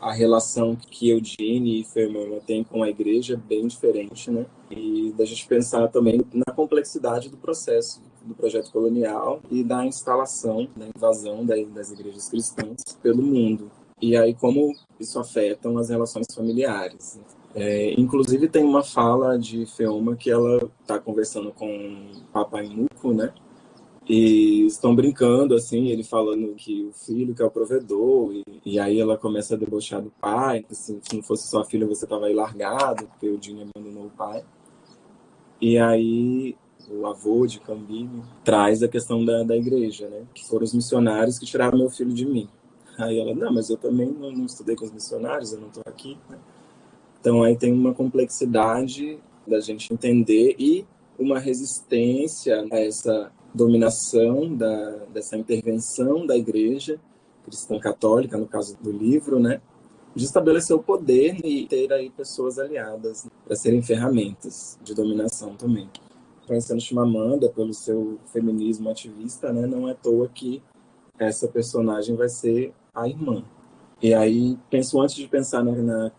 a 0.00 0.12
relação 0.12 0.74
que 0.74 1.10
Eugene 1.10 1.80
e 1.80 1.84
Fermana 1.84 2.40
têm 2.44 2.64
com 2.64 2.82
a 2.82 2.88
igreja 2.88 3.34
é 3.34 3.36
bem 3.36 3.68
diferente, 3.68 4.32
né? 4.32 4.44
E 4.68 5.14
da 5.16 5.24
gente 5.24 5.46
pensar 5.46 5.86
também 5.86 6.20
na 6.32 6.52
complexidade 6.52 7.28
do 7.28 7.36
processo 7.36 8.02
do 8.24 8.34
projeto 8.34 8.70
colonial 8.70 9.40
e 9.50 9.62
da 9.62 9.84
instalação, 9.84 10.68
da 10.76 10.86
invasão 10.94 11.44
das 11.44 11.90
igrejas 11.90 12.28
cristãs 12.28 12.82
pelo 13.02 13.22
mundo. 13.22 13.70
E 14.00 14.16
aí 14.16 14.34
como 14.34 14.72
isso 14.98 15.18
afeta 15.18 15.68
as 15.78 15.88
relações 15.88 16.26
familiares. 16.34 17.20
É, 17.54 17.92
inclusive 18.00 18.48
tem 18.48 18.64
uma 18.64 18.82
fala 18.82 19.38
de 19.38 19.66
Feoma 19.66 20.16
que 20.16 20.30
ela 20.30 20.70
está 20.80 20.98
conversando 20.98 21.52
com 21.52 21.66
o 21.66 22.24
Papai 22.32 22.66
Muco, 22.66 23.12
né? 23.12 23.32
E 24.08 24.66
estão 24.66 24.96
brincando, 24.96 25.54
assim, 25.54 25.88
ele 25.88 26.02
falando 26.02 26.54
que 26.56 26.82
o 26.82 26.92
filho 26.92 27.34
que 27.34 27.42
é 27.42 27.44
o 27.44 27.50
provedor, 27.50 28.32
e, 28.32 28.44
e 28.64 28.78
aí 28.78 28.98
ela 28.98 29.16
começa 29.16 29.54
a 29.54 29.56
debochar 29.58 30.02
do 30.02 30.10
pai, 30.20 30.64
assim, 30.70 30.98
se 31.00 31.14
não 31.14 31.22
fosse 31.22 31.48
sua 31.48 31.64
filha 31.64 31.86
você 31.86 32.04
estava 32.04 32.26
aí 32.26 32.34
largado, 32.34 33.06
porque 33.06 33.28
o 33.28 33.38
Dinho 33.38 33.68
abandonou 33.74 34.06
o 34.06 34.10
pai. 34.10 34.42
E 35.60 35.78
aí 35.78 36.56
o 36.90 37.06
avô 37.06 37.46
de 37.46 37.60
Cambini 37.60 38.22
traz 38.44 38.82
a 38.82 38.88
questão 38.88 39.24
da, 39.24 39.42
da 39.42 39.56
igreja, 39.56 40.08
né? 40.08 40.22
Que 40.34 40.46
foram 40.46 40.64
os 40.64 40.74
missionários 40.74 41.38
que 41.38 41.46
tiraram 41.46 41.78
meu 41.78 41.90
filho 41.90 42.12
de 42.12 42.26
mim. 42.26 42.48
Aí 42.98 43.18
ela, 43.18 43.34
não, 43.34 43.52
mas 43.52 43.70
eu 43.70 43.76
também 43.76 44.10
não, 44.10 44.30
não 44.30 44.44
estudei 44.44 44.76
com 44.76 44.84
os 44.84 44.92
missionários, 44.92 45.52
eu 45.52 45.60
não 45.60 45.68
estou 45.68 45.82
aqui, 45.86 46.18
né? 46.28 46.38
Então 47.20 47.42
aí 47.42 47.56
tem 47.56 47.72
uma 47.72 47.94
complexidade 47.94 49.18
da 49.46 49.60
gente 49.60 49.92
entender 49.92 50.56
e 50.58 50.84
uma 51.18 51.38
resistência 51.38 52.66
a 52.70 52.78
essa 52.78 53.30
dominação 53.54 54.54
da, 54.54 54.90
dessa 55.12 55.36
intervenção 55.36 56.26
da 56.26 56.36
igreja 56.36 56.98
cristã 57.44 57.78
católica, 57.78 58.36
no 58.36 58.46
caso 58.46 58.76
do 58.80 58.90
livro, 58.90 59.38
né, 59.38 59.60
de 60.14 60.24
estabelecer 60.24 60.76
o 60.76 60.82
poder 60.82 61.44
e 61.44 61.66
ter 61.66 61.92
aí 61.92 62.10
pessoas 62.10 62.58
aliadas 62.58 63.26
para 63.44 63.56
serem 63.56 63.82
ferramentas 63.82 64.78
de 64.82 64.94
dominação 64.94 65.54
também. 65.54 65.88
Conhecendo 66.46 66.80
Chimamanda 66.80 67.48
pelo 67.48 67.72
seu 67.72 68.18
feminismo 68.26 68.90
ativista, 68.90 69.52
né, 69.52 69.66
não 69.66 69.88
é 69.88 69.92
à 69.92 69.94
toa 69.94 70.28
que 70.28 70.62
essa 71.18 71.46
personagem 71.48 72.16
vai 72.16 72.28
ser 72.28 72.74
a 72.94 73.08
irmã, 73.08 73.44
e 74.02 74.12
aí 74.12 74.58
penso 74.68 75.00
antes 75.00 75.14
de 75.14 75.28
pensar 75.28 75.62
na, 75.62 75.70
na 75.70 76.12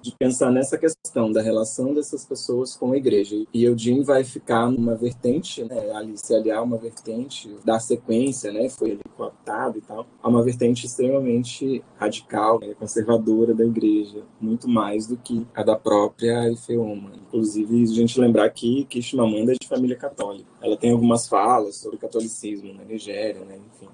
de 0.00 0.12
pensar 0.16 0.52
nessa 0.52 0.78
questão 0.78 1.32
da 1.32 1.42
relação 1.42 1.92
dessas 1.92 2.24
pessoas 2.24 2.76
com 2.76 2.92
a 2.92 2.96
igreja. 2.96 3.44
E 3.52 3.64
Eugene 3.64 4.04
vai 4.04 4.22
ficar 4.22 4.70
numa 4.70 4.94
vertente, 4.94 5.64
né, 5.64 5.90
ali 5.92 6.16
se 6.16 6.32
aliar 6.32 6.62
uma 6.62 6.76
vertente 6.76 7.52
da 7.64 7.80
sequência, 7.80 8.52
né, 8.52 8.68
foi 8.68 8.90
ele 8.90 9.00
cooptado 9.16 9.78
e 9.78 9.80
tal, 9.80 10.06
a 10.22 10.28
uma 10.28 10.40
vertente 10.44 10.86
extremamente 10.86 11.82
radical, 11.96 12.60
né, 12.60 12.74
conservadora 12.78 13.52
da 13.52 13.64
igreja, 13.64 14.22
muito 14.40 14.68
mais 14.68 15.08
do 15.08 15.16
que 15.16 15.44
a 15.52 15.64
da 15.64 15.74
própria 15.74 16.48
Ifeoma. 16.48 17.10
Inclusive, 17.26 17.82
a 17.82 17.86
gente 17.86 18.20
lembrar 18.20 18.44
aqui 18.44 18.86
que 18.88 19.02
Chimamanda 19.02 19.52
é 19.52 19.56
de 19.60 19.66
família 19.66 19.96
católica. 19.96 20.48
Ela 20.62 20.76
tem 20.76 20.92
algumas 20.92 21.26
falas 21.26 21.74
sobre 21.74 21.98
catolicismo 21.98 22.72
na 22.72 22.84
Nigéria, 22.84 23.44
né, 23.44 23.58
enfim. 23.74 23.88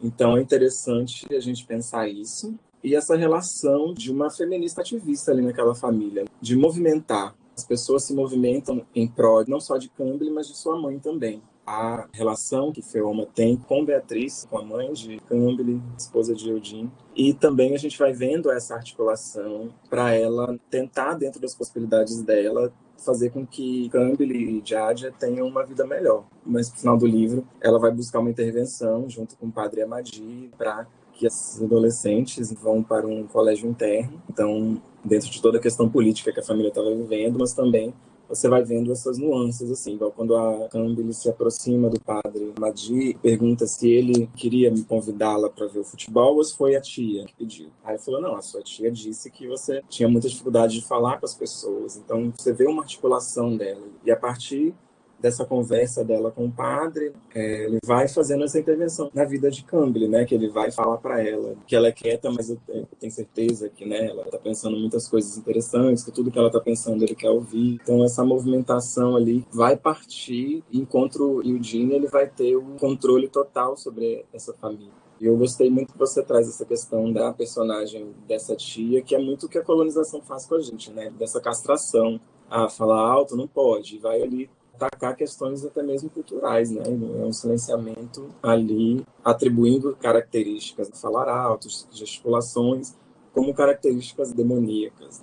Então 0.00 0.36
é 0.36 0.40
interessante 0.40 1.26
a 1.34 1.40
gente 1.40 1.66
pensar 1.66 2.08
isso 2.08 2.56
e 2.82 2.94
essa 2.94 3.16
relação 3.16 3.94
de 3.94 4.10
uma 4.10 4.30
feminista 4.30 4.80
ativista 4.80 5.32
ali 5.32 5.42
naquela 5.42 5.74
família, 5.74 6.24
de 6.40 6.56
movimentar. 6.56 7.34
As 7.56 7.64
pessoas 7.64 8.04
se 8.04 8.14
movimentam 8.14 8.86
em 8.94 9.08
prol 9.08 9.44
não 9.48 9.60
só 9.60 9.76
de 9.76 9.88
Campbell, 9.88 10.32
mas 10.32 10.46
de 10.46 10.56
sua 10.56 10.80
mãe 10.80 10.98
também. 10.98 11.42
A 11.66 12.08
relação 12.12 12.72
que 12.72 12.80
Feoma 12.80 13.26
tem 13.26 13.56
com 13.56 13.84
Beatriz, 13.84 14.46
com 14.48 14.58
a 14.58 14.64
mãe 14.64 14.92
de 14.92 15.18
Campbell, 15.28 15.80
esposa 15.98 16.34
de 16.34 16.48
Eudine. 16.48 16.90
E 17.14 17.34
também 17.34 17.74
a 17.74 17.78
gente 17.78 17.98
vai 17.98 18.12
vendo 18.12 18.50
essa 18.50 18.74
articulação 18.74 19.74
para 19.90 20.14
ela 20.14 20.58
tentar, 20.70 21.14
dentro 21.14 21.40
das 21.40 21.54
possibilidades 21.54 22.22
dela, 22.22 22.72
fazer 23.04 23.30
com 23.30 23.46
que 23.46 23.88
Campbell 23.90 24.30
e 24.30 24.62
Jadia 24.64 25.12
tenham 25.12 25.46
uma 25.46 25.64
vida 25.64 25.86
melhor. 25.86 26.24
Mas 26.44 26.70
no 26.70 26.76
final 26.78 26.96
do 26.96 27.06
livro, 27.06 27.46
ela 27.60 27.78
vai 27.78 27.90
buscar 27.90 28.20
uma 28.20 28.30
intervenção 28.30 29.08
junto 29.08 29.36
com 29.36 29.46
o 29.46 29.52
padre 29.52 29.82
Amadi 29.82 30.50
para 30.56 30.86
que 31.18 31.26
as 31.26 31.60
adolescentes 31.60 32.52
vão 32.52 32.82
para 32.82 33.06
um 33.06 33.26
colégio 33.26 33.68
interno, 33.68 34.22
então 34.30 34.80
dentro 35.04 35.28
de 35.28 35.42
toda 35.42 35.58
a 35.58 35.60
questão 35.60 35.88
política 35.88 36.32
que 36.32 36.40
a 36.40 36.44
família 36.44 36.68
estava 36.68 36.94
vivendo, 36.94 37.38
mas 37.38 37.52
também 37.52 37.92
você 38.28 38.46
vai 38.46 38.62
vendo 38.62 38.92
essas 38.92 39.16
nuances, 39.16 39.70
assim, 39.70 39.94
igual 39.94 40.12
quando 40.12 40.36
a 40.36 40.68
Campbell 40.68 41.12
se 41.14 41.30
aproxima 41.30 41.88
do 41.88 41.98
padre 41.98 42.52
Madi, 42.60 43.16
pergunta 43.22 43.66
se 43.66 43.88
ele 43.90 44.28
queria 44.36 44.70
me 44.70 44.84
convidá-la 44.84 45.48
para 45.48 45.66
ver 45.66 45.78
o 45.78 45.84
futebol 45.84 46.36
ou 46.36 46.44
se 46.44 46.54
foi 46.54 46.76
a 46.76 46.80
tia 46.80 47.24
que 47.24 47.34
pediu. 47.34 47.70
Aí 47.82 47.94
ele 47.94 48.02
falou, 48.02 48.20
não, 48.20 48.36
a 48.36 48.42
sua 48.42 48.62
tia 48.62 48.90
disse 48.90 49.30
que 49.30 49.48
você 49.48 49.82
tinha 49.88 50.08
muita 50.08 50.28
dificuldade 50.28 50.74
de 50.74 50.86
falar 50.86 51.18
com 51.18 51.24
as 51.24 51.34
pessoas, 51.34 51.96
então 51.96 52.30
você 52.36 52.52
vê 52.52 52.66
uma 52.66 52.82
articulação 52.82 53.56
dela. 53.56 53.86
E 54.04 54.10
a 54.10 54.16
partir 54.16 54.74
dessa 55.18 55.44
conversa 55.44 56.04
dela 56.04 56.30
com 56.30 56.46
o 56.46 56.52
padre, 56.52 57.12
é, 57.34 57.64
ele 57.64 57.78
vai 57.84 58.08
fazendo 58.08 58.44
essa 58.44 58.58
intervenção 58.58 59.10
na 59.12 59.24
vida 59.24 59.50
de 59.50 59.64
Campbell, 59.64 60.08
né? 60.08 60.24
Que 60.24 60.34
ele 60.34 60.48
vai 60.48 60.70
falar 60.70 60.98
para 60.98 61.22
ela 61.22 61.56
que 61.66 61.74
ela 61.74 61.88
é 61.88 61.92
quieta, 61.92 62.30
mas 62.30 62.50
eu, 62.50 62.58
tenho 62.98 63.12
certeza 63.12 63.68
que, 63.68 63.84
né? 63.84 64.06
Ela 64.06 64.24
tá 64.24 64.38
pensando 64.38 64.76
muitas 64.76 65.08
coisas 65.08 65.36
interessantes, 65.36 66.04
que 66.04 66.12
tudo 66.12 66.30
que 66.30 66.38
ela 66.38 66.50
tá 66.50 66.60
pensando 66.60 67.02
ele 67.02 67.14
quer 67.14 67.30
ouvir. 67.30 67.78
Então 67.82 68.04
essa 68.04 68.24
movimentação 68.24 69.16
ali 69.16 69.46
vai 69.52 69.76
partir, 69.76 70.62
enquanto 70.72 71.38
o 71.38 71.42
Eugene 71.42 71.94
ele 71.94 72.06
vai 72.06 72.28
ter 72.28 72.56
o 72.56 72.76
controle 72.78 73.28
total 73.28 73.76
sobre 73.76 74.24
essa 74.32 74.52
família. 74.54 74.92
E 75.20 75.26
eu 75.26 75.36
gostei 75.36 75.68
muito 75.68 75.92
que 75.92 75.98
você 75.98 76.22
traz 76.22 76.48
essa 76.48 76.64
questão 76.64 77.12
da 77.12 77.32
personagem 77.32 78.14
dessa 78.26 78.54
tia, 78.54 79.02
que 79.02 79.16
é 79.16 79.18
muito 79.18 79.46
o 79.46 79.48
que 79.48 79.58
a 79.58 79.64
colonização 79.64 80.22
faz 80.22 80.46
com 80.46 80.54
a 80.54 80.60
gente, 80.60 80.92
né? 80.92 81.10
Dessa 81.18 81.40
castração. 81.40 82.20
Ah, 82.48 82.68
falar 82.68 83.00
alto 83.00 83.36
não 83.36 83.48
pode. 83.48 83.98
Vai 83.98 84.22
ali 84.22 84.48
atacar 84.78 85.16
questões 85.16 85.64
até 85.64 85.82
mesmo 85.82 86.08
culturais, 86.08 86.70
né? 86.70 86.82
É 86.86 87.24
um 87.24 87.32
silenciamento 87.32 88.28
ali 88.42 89.04
atribuindo 89.24 89.96
características 89.96 90.88
de 90.88 90.98
falar 90.98 91.28
alto, 91.28 91.68
gesticulações, 91.90 92.94
como 93.32 93.52
características 93.52 94.32
demoníacas. 94.32 95.22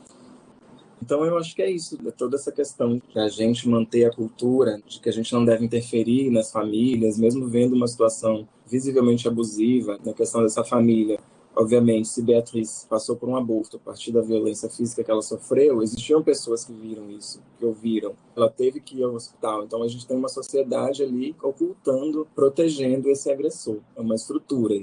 Então 1.02 1.24
eu 1.24 1.38
acho 1.38 1.56
que 1.56 1.62
é 1.62 1.70
isso, 1.70 1.98
é 2.06 2.12
toda 2.12 2.36
essa 2.36 2.52
questão 2.52 2.98
de 2.98 3.20
a 3.20 3.28
gente 3.28 3.70
manter 3.70 4.06
a 4.06 4.12
cultura, 4.12 4.82
de 4.88 5.00
que 5.00 5.10
a 5.10 5.12
gente 5.12 5.32
não 5.34 5.46
deve 5.46 5.64
interferir 5.64 6.30
nas 6.32 6.52
famílias, 6.52 7.18
mesmo 7.18 7.48
vendo 7.48 7.74
uma 7.74 7.88
situação 7.88 8.48
visivelmente 8.66 9.28
abusiva 9.28 10.00
na 10.04 10.14
questão 10.14 10.42
dessa 10.42 10.64
família, 10.64 11.20
Obviamente, 11.56 12.10
se 12.10 12.22
Beatriz 12.22 12.86
passou 12.90 13.16
por 13.16 13.30
um 13.30 13.38
aborto 13.38 13.78
a 13.78 13.80
partir 13.80 14.12
da 14.12 14.20
violência 14.20 14.70
física 14.70 15.04
que 15.04 15.10
ela 15.10 15.22
sofreu, 15.22 15.82
existiam 15.82 16.22
pessoas 16.22 16.66
que 16.66 16.74
viram 16.74 17.10
isso, 17.10 17.42
que 17.58 17.66
ouviram. 17.66 18.14
Ela 18.36 18.50
teve 18.50 18.82
que 18.82 19.00
ir 19.00 19.04
ao 19.04 19.14
hospital. 19.14 19.64
Então, 19.64 19.82
a 19.82 19.88
gente 19.88 20.06
tem 20.06 20.18
uma 20.18 20.28
sociedade 20.28 21.02
ali 21.02 21.34
ocultando, 21.42 22.28
protegendo 22.36 23.10
esse 23.10 23.32
agressor. 23.32 23.78
É 23.96 24.02
uma 24.02 24.16
estrutura. 24.16 24.76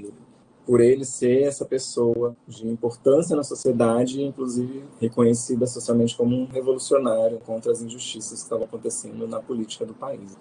Por 0.64 0.80
ele 0.80 1.04
ser 1.04 1.42
essa 1.42 1.64
pessoa 1.66 2.34
de 2.48 2.66
importância 2.66 3.36
na 3.36 3.42
sociedade, 3.42 4.22
inclusive 4.22 4.84
reconhecida 5.00 5.66
socialmente 5.66 6.16
como 6.16 6.34
um 6.34 6.46
revolucionário 6.46 7.38
contra 7.40 7.72
as 7.72 7.82
injustiças 7.82 8.38
que 8.38 8.44
estavam 8.44 8.64
acontecendo 8.64 9.26
na 9.26 9.40
política 9.40 9.84
do 9.84 9.92
país 9.92 10.38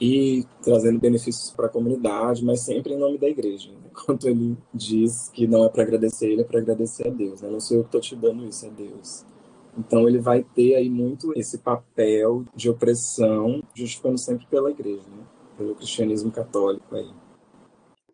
e 0.00 0.44
trazendo 0.62 1.00
benefícios 1.00 1.50
para 1.50 1.66
a 1.66 1.70
comunidade, 1.70 2.44
mas 2.44 2.64
sempre 2.64 2.94
em 2.94 2.98
nome 2.98 3.18
da 3.18 3.28
igreja. 3.28 3.70
Enquanto 3.90 4.26
né? 4.26 4.30
ele 4.30 4.56
diz 4.72 5.28
que 5.30 5.46
não 5.46 5.64
é 5.64 5.68
para 5.68 5.82
agradecer 5.82 6.30
ele, 6.30 6.42
é 6.42 6.44
para 6.44 6.60
agradecer 6.60 7.08
a 7.08 7.10
Deus. 7.10 7.42
Né? 7.42 7.50
Não 7.50 7.60
sou 7.60 7.78
eu 7.78 7.82
que 7.82 7.88
estou 7.88 8.00
te 8.00 8.16
dando 8.16 8.46
isso, 8.46 8.66
é 8.66 8.70
Deus. 8.70 9.24
Então 9.76 10.08
ele 10.08 10.18
vai 10.18 10.42
ter 10.42 10.74
aí 10.74 10.88
muito 10.88 11.32
esse 11.36 11.58
papel 11.58 12.44
de 12.54 12.70
opressão, 12.70 13.62
justificando 13.74 14.18
sempre 14.18 14.46
pela 14.46 14.70
igreja, 14.70 15.04
né? 15.08 15.24
pelo 15.56 15.74
cristianismo 15.74 16.30
católico 16.30 16.94
aí. 16.94 17.10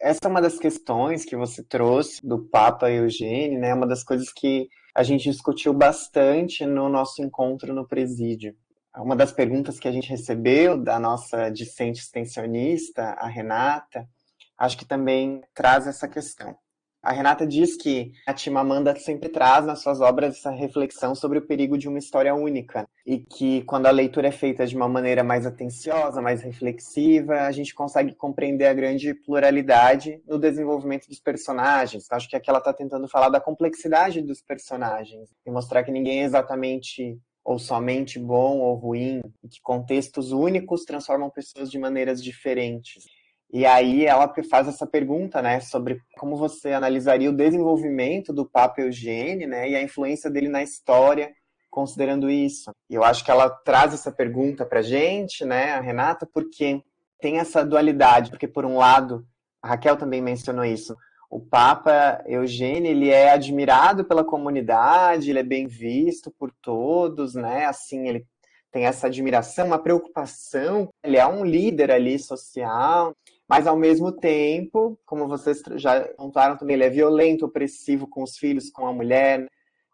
Essa 0.00 0.20
é 0.24 0.28
uma 0.28 0.42
das 0.42 0.58
questões 0.58 1.24
que 1.24 1.36
você 1.36 1.62
trouxe 1.62 2.26
do 2.26 2.38
Papa 2.38 2.90
Eugênio, 2.90 3.58
né? 3.58 3.72
Uma 3.72 3.86
das 3.86 4.04
coisas 4.04 4.30
que 4.30 4.68
a 4.94 5.02
gente 5.02 5.30
discutiu 5.30 5.72
bastante 5.72 6.66
no 6.66 6.90
nosso 6.90 7.22
encontro 7.22 7.72
no 7.72 7.88
presídio 7.88 8.54
uma 9.02 9.16
das 9.16 9.32
perguntas 9.32 9.78
que 9.78 9.88
a 9.88 9.92
gente 9.92 10.08
recebeu 10.08 10.76
da 10.76 10.98
nossa 10.98 11.50
discente 11.50 12.00
extensionista, 12.00 13.02
a 13.18 13.26
Renata, 13.26 14.08
acho 14.56 14.76
que 14.78 14.84
também 14.84 15.42
traz 15.54 15.86
essa 15.86 16.06
questão. 16.06 16.56
A 17.04 17.12
Renata 17.12 17.46
diz 17.46 17.76
que 17.76 18.12
a 18.26 18.34
Chimamanda 18.34 18.96
sempre 18.96 19.28
traz 19.28 19.66
nas 19.66 19.82
suas 19.82 20.00
obras 20.00 20.38
essa 20.38 20.50
reflexão 20.50 21.14
sobre 21.14 21.38
o 21.38 21.46
perigo 21.46 21.76
de 21.76 21.86
uma 21.86 21.98
história 21.98 22.34
única 22.34 22.88
e 23.04 23.18
que 23.18 23.62
quando 23.64 23.84
a 23.84 23.90
leitura 23.90 24.28
é 24.28 24.32
feita 24.32 24.66
de 24.66 24.74
uma 24.74 24.88
maneira 24.88 25.22
mais 25.22 25.44
atenciosa, 25.44 26.22
mais 26.22 26.40
reflexiva, 26.40 27.42
a 27.42 27.52
gente 27.52 27.74
consegue 27.74 28.14
compreender 28.14 28.64
a 28.64 28.72
grande 28.72 29.12
pluralidade 29.12 30.18
no 30.26 30.38
desenvolvimento 30.38 31.06
dos 31.06 31.20
personagens. 31.20 32.06
Acho 32.10 32.26
que 32.26 32.36
aqui 32.36 32.48
ela 32.48 32.58
está 32.58 32.72
tentando 32.72 33.06
falar 33.06 33.28
da 33.28 33.38
complexidade 33.38 34.22
dos 34.22 34.40
personagens 34.40 35.28
e 35.44 35.50
mostrar 35.50 35.84
que 35.84 35.92
ninguém 35.92 36.22
é 36.22 36.24
exatamente 36.24 37.20
ou 37.44 37.58
somente 37.58 38.18
bom 38.18 38.58
ou 38.58 38.74
ruim, 38.74 39.20
e 39.42 39.48
que 39.48 39.60
contextos 39.60 40.32
únicos 40.32 40.84
transformam 40.84 41.28
pessoas 41.28 41.70
de 41.70 41.78
maneiras 41.78 42.22
diferentes. 42.22 43.04
E 43.52 43.66
aí 43.66 44.06
ela 44.06 44.32
faz 44.50 44.66
essa 44.66 44.86
pergunta, 44.86 45.40
né, 45.40 45.60
sobre 45.60 46.00
como 46.18 46.36
você 46.36 46.72
analisaria 46.72 47.30
o 47.30 47.36
desenvolvimento 47.36 48.32
do 48.32 48.44
Papa 48.44 48.80
Eugênio, 48.80 49.46
né, 49.46 49.68
e 49.68 49.76
a 49.76 49.82
influência 49.82 50.30
dele 50.30 50.48
na 50.48 50.62
história, 50.62 51.32
considerando 51.70 52.30
isso. 52.30 52.72
E 52.88 52.94
eu 52.94 53.04
acho 53.04 53.24
que 53.24 53.30
ela 53.30 53.48
traz 53.50 53.92
essa 53.92 54.10
pergunta 54.10 54.64
para 54.64 54.82
gente, 54.82 55.44
né, 55.44 55.72
a 55.72 55.80
Renata, 55.80 56.26
porque 56.32 56.82
tem 57.20 57.38
essa 57.38 57.64
dualidade, 57.64 58.30
porque 58.30 58.48
por 58.48 58.64
um 58.64 58.76
lado, 58.76 59.24
a 59.62 59.68
Raquel 59.68 59.96
também 59.96 60.20
mencionou 60.20 60.64
isso, 60.64 60.96
o 61.34 61.40
Papa 61.40 62.22
Eugênio, 62.28 62.88
ele 62.88 63.10
é 63.10 63.32
admirado 63.32 64.04
pela 64.04 64.22
comunidade, 64.22 65.30
ele 65.30 65.40
é 65.40 65.42
bem 65.42 65.66
visto 65.66 66.30
por 66.30 66.52
todos, 66.62 67.34
né? 67.34 67.64
Assim, 67.66 68.06
ele 68.06 68.24
tem 68.70 68.86
essa 68.86 69.08
admiração, 69.08 69.66
uma 69.66 69.78
preocupação, 69.80 70.88
ele 71.02 71.16
é 71.16 71.26
um 71.26 71.44
líder 71.44 71.90
ali 71.90 72.20
social, 72.20 73.12
mas 73.48 73.66
ao 73.66 73.76
mesmo 73.76 74.12
tempo, 74.12 74.96
como 75.04 75.26
vocês 75.26 75.60
já 75.74 76.06
contaram 76.14 76.56
também, 76.56 76.74
ele 76.74 76.84
é 76.84 76.90
violento, 76.90 77.46
opressivo 77.46 78.06
com 78.06 78.22
os 78.22 78.38
filhos, 78.38 78.70
com 78.70 78.86
a 78.86 78.92
mulher. 78.92 79.48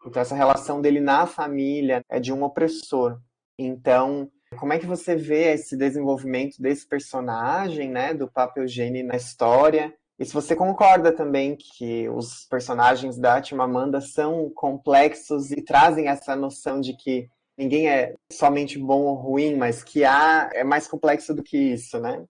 Então 0.05 0.21
essa 0.21 0.35
relação 0.35 0.79
dele 0.79 0.99
na 0.99 1.25
família 1.25 2.03
é 2.07 2.19
de 2.19 2.31
um 2.31 2.43
opressor. 2.43 3.19
Então, 3.57 4.29
como 4.59 4.73
é 4.73 4.77
que 4.77 4.85
você 4.85 5.15
vê 5.15 5.53
esse 5.53 5.75
desenvolvimento 5.75 6.61
desse 6.61 6.87
personagem, 6.87 7.89
né, 7.89 8.13
do 8.13 8.29
Papa 8.29 8.59
Eugênio 8.59 9.07
na 9.07 9.15
história? 9.15 9.91
E 10.21 10.25
se 10.25 10.35
você 10.35 10.55
concorda 10.55 11.11
também 11.11 11.55
que 11.55 12.07
os 12.09 12.45
personagens 12.45 13.17
da 13.17 13.41
Timamanda 13.41 13.99
são 13.99 14.51
complexos 14.51 15.49
e 15.49 15.63
trazem 15.63 16.09
essa 16.09 16.35
noção 16.35 16.79
de 16.79 16.95
que 16.95 17.27
ninguém 17.57 17.89
é 17.89 18.13
somente 18.31 18.77
bom 18.77 19.01
ou 19.01 19.15
ruim, 19.15 19.55
mas 19.55 19.83
que 19.83 20.03
há 20.03 20.47
é 20.53 20.63
mais 20.63 20.87
complexo 20.87 21.33
do 21.33 21.41
que 21.41 21.57
isso, 21.57 21.99
né? 21.99 22.23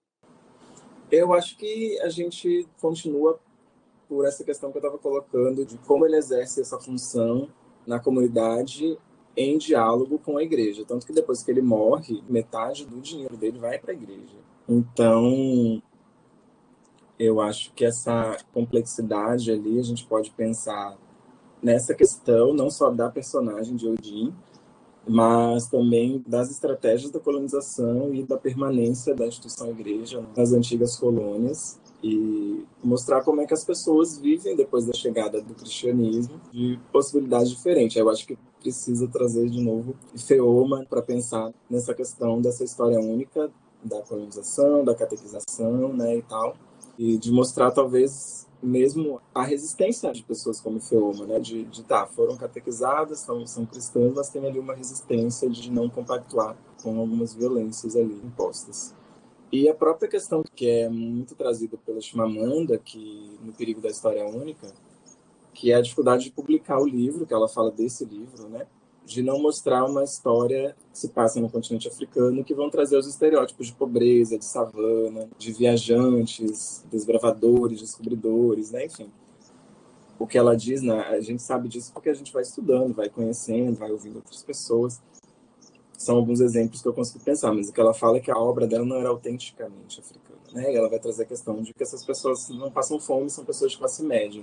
Eu 1.10 1.34
acho 1.34 1.54
que 1.58 2.00
a 2.00 2.08
gente 2.08 2.66
continua 2.80 3.38
por 4.08 4.26
essa 4.26 4.42
questão 4.42 4.72
que 4.72 4.78
eu 4.78 4.80
estava 4.80 4.96
colocando 4.96 5.62
de 5.66 5.76
como 5.76 6.06
ele 6.06 6.16
exerce 6.16 6.62
essa 6.62 6.80
função 6.80 7.50
na 7.86 8.00
comunidade 8.00 8.98
em 9.36 9.58
diálogo 9.58 10.18
com 10.18 10.38
a 10.38 10.42
igreja. 10.42 10.82
Tanto 10.88 11.06
que 11.06 11.12
depois 11.12 11.42
que 11.42 11.50
ele 11.50 11.60
morre, 11.60 12.24
metade 12.26 12.86
do 12.86 12.98
dinheiro 13.02 13.36
dele 13.36 13.58
vai 13.58 13.78
para 13.78 13.90
a 13.90 13.94
igreja. 13.94 14.38
Então, 14.66 15.82
eu 17.22 17.40
acho 17.40 17.72
que 17.72 17.84
essa 17.84 18.36
complexidade 18.52 19.50
ali 19.50 19.78
a 19.78 19.82
gente 19.82 20.04
pode 20.06 20.30
pensar 20.30 20.96
nessa 21.62 21.94
questão, 21.94 22.52
não 22.52 22.68
só 22.70 22.90
da 22.90 23.08
personagem 23.08 23.76
de 23.76 23.88
Odin, 23.88 24.34
mas 25.06 25.66
também 25.68 26.22
das 26.26 26.50
estratégias 26.50 27.10
da 27.10 27.20
colonização 27.20 28.12
e 28.14 28.22
da 28.22 28.36
permanência 28.36 29.14
da 29.14 29.26
instituição 29.26 29.70
igreja 29.70 30.24
nas 30.36 30.52
antigas 30.52 30.96
colônias 30.96 31.80
e 32.02 32.64
mostrar 32.82 33.22
como 33.22 33.40
é 33.40 33.46
que 33.46 33.54
as 33.54 33.64
pessoas 33.64 34.18
vivem 34.18 34.56
depois 34.56 34.84
da 34.84 34.92
chegada 34.92 35.40
do 35.40 35.54
cristianismo 35.54 36.40
de 36.52 36.78
possibilidades 36.92 37.50
diferentes. 37.50 37.96
Eu 37.96 38.10
acho 38.10 38.26
que 38.26 38.36
precisa 38.60 39.08
trazer 39.08 39.48
de 39.48 39.60
novo 39.60 39.94
Feoma 40.16 40.84
para 40.88 41.02
pensar 41.02 41.52
nessa 41.70 41.94
questão 41.94 42.40
dessa 42.40 42.64
história 42.64 42.98
única 42.98 43.50
da 43.84 44.00
colonização, 44.02 44.84
da 44.84 44.94
catequização, 44.94 45.92
né, 45.92 46.16
e 46.16 46.22
tal, 46.22 46.56
e 46.98 47.16
de 47.18 47.30
mostrar 47.30 47.70
talvez 47.70 48.46
mesmo 48.62 49.20
a 49.34 49.42
resistência 49.42 50.12
de 50.12 50.22
pessoas 50.22 50.60
como 50.60 50.80
Feoma, 50.80 51.26
né, 51.26 51.40
de, 51.40 51.64
de 51.64 51.82
tá, 51.82 52.06
foram 52.06 52.36
catequizadas, 52.36 53.18
são, 53.18 53.44
são 53.44 53.66
cristãs, 53.66 54.14
mas 54.14 54.28
tem 54.28 54.46
ali 54.46 54.58
uma 54.58 54.74
resistência 54.74 55.50
de 55.50 55.70
não 55.70 55.88
compactuar 55.88 56.56
com 56.80 57.00
algumas 57.00 57.34
violências 57.34 57.96
ali 57.96 58.14
impostas. 58.24 58.94
E 59.50 59.68
a 59.68 59.74
própria 59.74 60.08
questão 60.08 60.42
que 60.54 60.66
é 60.68 60.88
muito 60.88 61.34
trazida 61.34 61.76
pela 61.84 62.00
Chimamanda, 62.00 62.78
que 62.78 63.36
no 63.42 63.52
perigo 63.52 63.80
da 63.80 63.88
história 63.88 64.24
única, 64.24 64.72
que 65.52 65.72
é 65.72 65.74
a 65.74 65.82
dificuldade 65.82 66.24
de 66.24 66.30
publicar 66.30 66.80
o 66.80 66.86
livro, 66.86 67.26
que 67.26 67.34
ela 67.34 67.48
fala 67.48 67.70
desse 67.70 68.04
livro, 68.04 68.48
né? 68.48 68.66
De 69.04 69.22
não 69.22 69.40
mostrar 69.40 69.84
uma 69.84 70.04
história 70.04 70.76
que 70.92 70.98
se 70.98 71.08
passa 71.08 71.40
no 71.40 71.50
continente 71.50 71.88
africano, 71.88 72.44
que 72.44 72.54
vão 72.54 72.70
trazer 72.70 72.96
os 72.96 73.06
estereótipos 73.06 73.66
de 73.66 73.72
pobreza, 73.72 74.38
de 74.38 74.44
savana, 74.44 75.28
de 75.36 75.52
viajantes, 75.52 76.84
desbravadores, 76.90 77.80
descobridores, 77.80 78.70
né? 78.70 78.86
Enfim. 78.86 79.10
O 80.18 80.26
que 80.26 80.38
ela 80.38 80.56
diz, 80.56 80.82
né? 80.82 81.00
a 81.08 81.20
gente 81.20 81.42
sabe 81.42 81.68
disso 81.68 81.92
porque 81.92 82.08
a 82.08 82.14
gente 82.14 82.32
vai 82.32 82.42
estudando, 82.42 82.94
vai 82.94 83.08
conhecendo, 83.08 83.76
vai 83.76 83.90
ouvindo 83.90 84.16
outras 84.16 84.42
pessoas 84.42 85.00
são 86.02 86.16
alguns 86.16 86.40
exemplos 86.40 86.82
que 86.82 86.88
eu 86.88 86.92
consigo 86.92 87.22
pensar, 87.22 87.52
mas 87.52 87.68
o 87.68 87.72
que 87.72 87.80
ela 87.80 87.94
fala 87.94 88.16
é 88.16 88.20
que 88.20 88.30
a 88.30 88.36
obra 88.36 88.66
dela 88.66 88.84
não 88.84 88.96
era 88.96 89.08
autenticamente 89.08 90.00
africana, 90.00 90.40
né? 90.52 90.72
E 90.72 90.76
ela 90.76 90.88
vai 90.88 90.98
trazer 90.98 91.22
a 91.22 91.26
questão 91.26 91.62
de 91.62 91.72
que 91.72 91.82
essas 91.82 92.04
pessoas 92.04 92.48
não 92.48 92.70
passam 92.70 92.98
fome, 92.98 93.30
são 93.30 93.44
pessoas 93.44 93.72
de 93.72 93.78
classe 93.78 94.02
média. 94.02 94.42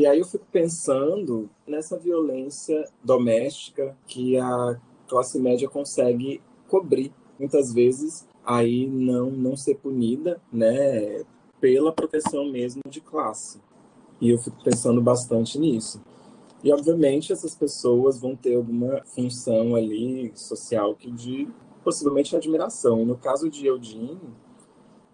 E 0.00 0.06
aí 0.06 0.18
eu 0.18 0.24
fico 0.24 0.46
pensando 0.50 1.50
nessa 1.66 1.98
violência 1.98 2.88
doméstica 3.04 3.94
que 4.06 4.38
a 4.38 4.80
classe 5.06 5.38
média 5.38 5.68
consegue 5.68 6.40
cobrir, 6.68 7.12
muitas 7.38 7.70
vezes 7.70 8.26
aí 8.42 8.86
não 8.86 9.30
não 9.30 9.58
ser 9.58 9.74
punida, 9.74 10.40
né, 10.50 11.22
pela 11.60 11.92
proteção 11.92 12.50
mesmo 12.50 12.80
de 12.88 13.02
classe. 13.02 13.60
E 14.22 14.30
eu 14.30 14.38
fico 14.38 14.56
pensando 14.64 15.02
bastante 15.02 15.58
nisso. 15.58 16.00
E, 16.64 16.72
obviamente, 16.72 17.30
essas 17.30 17.54
pessoas 17.54 18.18
vão 18.18 18.34
ter 18.34 18.54
alguma 18.54 19.02
função 19.04 19.74
ali 19.74 20.32
social 20.34 20.94
que 20.94 21.10
de 21.10 21.46
possivelmente 21.84 22.34
admiração. 22.34 23.02
E 23.02 23.04
no 23.04 23.18
caso 23.18 23.50
de 23.50 23.66
Eudine, 23.66 24.18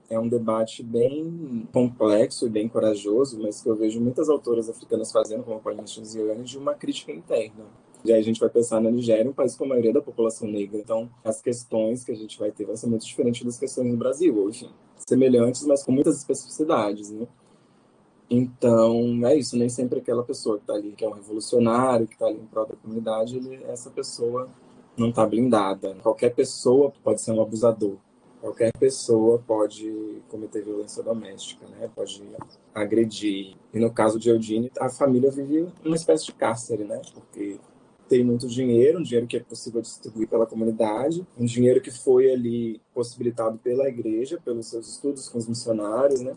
é 0.09 0.19
um 0.19 0.29
debate 0.29 0.83
bem 0.83 1.69
complexo 1.73 2.47
e 2.47 2.51
bem 2.51 2.69
corajoso, 2.69 3.40
mas 3.40 3.61
que 3.61 3.69
eu 3.69 3.75
vejo 3.75 4.01
muitas 4.01 4.29
autoras 4.29 4.69
africanas 4.69 5.11
fazendo, 5.11 5.42
como 5.42 5.57
a 5.57 5.61
Pauline 5.61 5.87
Chiziane, 5.87 6.45
de 6.45 6.59
uma 6.59 6.75
crítica 6.75 7.12
interna. 7.12 7.64
E 8.05 8.12
aí 8.12 8.21
a 8.21 8.23
gente 8.23 8.38
vai 8.38 8.49
pensar 8.49 8.81
na 8.81 8.90
Nigéria, 8.90 9.29
um 9.29 9.35
país 9.35 9.57
com 9.57 9.64
a 9.64 9.69
maioria 9.69 9.92
da 9.92 10.01
população 10.01 10.49
negra. 10.49 10.79
Então, 10.79 11.11
as 11.25 11.40
questões 11.42 12.05
que 12.05 12.12
a 12.12 12.14
gente 12.14 12.38
vai 12.38 12.53
ter 12.53 12.64
vão 12.64 12.77
ser 12.77 12.87
muito 12.87 13.05
diferentes 13.05 13.45
das 13.45 13.59
questões 13.59 13.90
no 13.90 13.97
Brasil, 13.97 14.49
enfim, 14.49 14.71
semelhantes, 15.09 15.66
mas 15.66 15.83
com 15.83 15.90
muitas 15.90 16.16
especificidades, 16.19 17.11
né? 17.11 17.27
Então, 18.29 19.27
é 19.27 19.37
isso, 19.37 19.57
nem 19.57 19.69
sempre 19.69 20.01
aquela 20.01 20.23
pessoa 20.23 20.57
que 20.57 20.64
está 20.64 20.75
ali, 20.75 20.92
que 20.92 21.05
é 21.05 21.09
um 21.09 21.12
revolucionário, 21.12 22.07
que 22.07 22.14
está 22.14 22.27
ali 22.27 22.38
em 22.38 22.47
prol 22.47 22.66
da 22.66 22.75
comunidade, 22.75 23.37
ele, 23.37 23.62
essa 23.64 23.90
pessoa 23.90 24.49
não 24.97 25.11
está 25.11 25.27
blindada. 25.27 25.97
Qualquer 26.03 26.35
pessoa 26.35 26.92
pode 27.05 27.21
ser 27.21 27.33
um 27.33 27.40
abusador. 27.40 27.97
Qualquer 28.40 28.72
pessoa 28.79 29.42
pode 29.46 30.22
cometer 30.29 30.62
violência 30.62 31.03
doméstica, 31.03 31.66
né? 31.66 31.90
Pode 31.94 32.22
agredir. 32.75 33.57
E 33.72 33.79
no 33.79 33.92
caso 33.92 34.18
de 34.18 34.29
Eudine, 34.29 34.70
a 34.79 34.88
família 34.88 35.31
vive 35.31 35.68
uma 35.85 35.96
espécie 35.96 36.27
de 36.27 36.33
cárcere, 36.33 36.85
né? 36.85 37.01
Porque 37.14 37.59
tem 38.09 38.22
muito 38.25 38.46
dinheiro, 38.46 38.99
um 38.99 39.03
dinheiro 39.03 39.27
que 39.27 39.37
é 39.37 39.40
possível 39.40 39.81
distribuir 39.81 40.29
pela 40.29 40.46
comunidade, 40.46 41.27
um 41.37 41.44
dinheiro 41.44 41.81
que 41.81 41.90
foi 41.90 42.31
ali 42.31 42.81
possibilitado 42.94 43.59
pela 43.59 43.88
igreja, 43.88 44.40
pelos 44.44 44.68
seus 44.68 44.88
estudos 44.88 45.29
com 45.29 45.38
os 45.38 45.49
missionários, 45.49 46.20
né? 46.20 46.37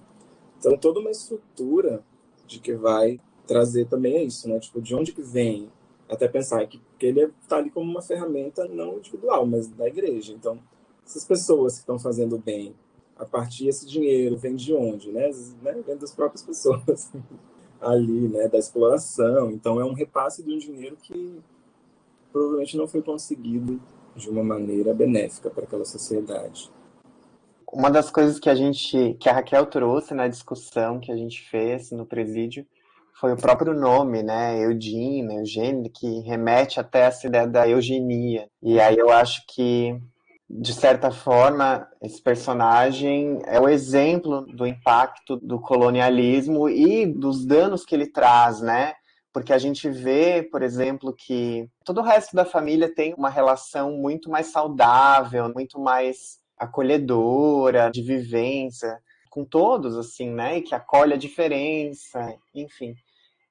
Então, 0.58 0.78
toda 0.78 1.00
uma 1.00 1.12
estrutura 1.12 2.04
de 2.48 2.60
que 2.60 2.74
vai 2.74 3.20
trazer 3.46 3.88
também 3.88 4.16
é 4.16 4.24
isso, 4.24 4.50
né? 4.50 4.60
Tipo, 4.60 4.82
de 4.82 4.96
onde 4.96 5.12
que 5.12 5.22
vem? 5.22 5.70
Até 6.10 6.28
pensar 6.28 6.66
que, 6.66 6.82
que 6.98 7.06
ele 7.06 7.32
está 7.42 7.58
ali 7.58 7.70
como 7.70 7.90
uma 7.90 8.02
ferramenta 8.02 8.68
não 8.68 8.98
individual, 8.98 9.46
mas 9.46 9.68
da 9.68 9.88
igreja. 9.88 10.34
Então, 10.34 10.60
essas 11.10 11.26
pessoas 11.26 11.74
que 11.74 11.80
estão 11.80 11.98
fazendo 11.98 12.38
bem, 12.38 12.76
a 13.18 13.26
partir 13.26 13.66
desse 13.66 13.88
dinheiro 13.88 14.38
vem 14.38 14.56
de 14.56 14.74
onde, 14.74 15.12
né? 15.12 15.30
né? 15.62 15.82
Vem 15.86 15.98
das 15.98 16.14
próprias 16.14 16.44
pessoas 16.44 17.12
ali, 17.82 18.28
né? 18.28 18.48
Da 18.48 18.60
exploração. 18.60 19.52
Então, 19.52 19.80
é 19.80 19.84
um 19.84 19.94
repasse 19.94 20.44
de 20.44 20.54
um 20.54 20.58
dinheiro 20.58 20.96
que 21.02 21.42
provavelmente 22.32 22.78
não 22.78 22.88
foi 22.88 23.02
conseguido 23.02 23.82
de 24.16 24.30
uma 24.30 24.44
maneira 24.44 24.94
benéfica 24.94 25.50
para 25.50 25.64
aquela 25.64 25.86
sociedade 25.86 26.72
uma 27.72 27.90
das 27.90 28.10
coisas 28.10 28.40
que 28.40 28.50
a 28.50 28.56
gente, 28.56 29.16
que 29.20 29.30
a 29.30 29.34
Raquel 29.34 29.66
trouxe 29.66 30.14
na 30.14 30.28
discussão 30.28 31.00
que 31.00 31.12
a 31.12 31.16
gente 31.16 31.48
fez 31.50 31.92
no 31.92 32.06
presídio, 32.06 32.66
foi 33.14 33.34
o 33.34 33.38
próprio 33.38 33.74
nome, 33.74 34.24
né, 34.24 34.64
Eudine, 34.64 35.36
Eugênio, 35.36 35.92
que 35.92 36.22
remete 36.22 36.80
até 36.80 37.02
essa 37.02 37.28
ideia 37.28 37.46
da 37.46 37.68
eugenia. 37.68 38.48
E 38.62 38.80
aí 38.80 38.98
eu 38.98 39.10
acho 39.10 39.44
que, 39.46 40.00
de 40.50 40.74
certa 40.74 41.12
forma, 41.12 41.88
esse 42.02 42.20
personagem 42.22 43.40
é 43.46 43.60
o 43.60 43.70
exemplo 43.70 44.42
do 44.48 44.66
impacto 44.66 45.38
do 45.38 45.60
colonialismo 45.60 46.68
e 46.68 47.06
dos 47.06 47.46
danos 47.46 47.86
que 47.86 47.94
ele 47.94 48.08
traz, 48.08 48.60
né? 48.60 48.96
Porque 49.32 49.54
a 49.54 49.60
gente 49.60 49.88
vê, 49.88 50.42
por 50.42 50.64
exemplo, 50.64 51.14
que 51.14 51.70
todo 51.86 52.00
o 52.00 52.04
resto 52.04 52.36
da 52.36 52.46
família 52.46 52.94
tem 52.94 53.14
uma 53.14 53.30
relação 53.30 53.92
muito 53.92 54.28
mais 54.30 54.48
saudável, 54.48 55.54
muito 55.54 55.80
mais 55.80 56.40
acolhedora, 56.58 57.92
de 57.92 58.02
vivência, 58.02 59.00
com 59.30 59.46
todos, 59.46 59.96
assim, 59.96 60.32
né? 60.32 60.58
E 60.58 60.62
que 60.64 60.74
acolhe 60.74 61.14
a 61.14 61.18
diferença, 61.18 62.36
enfim. 62.56 62.96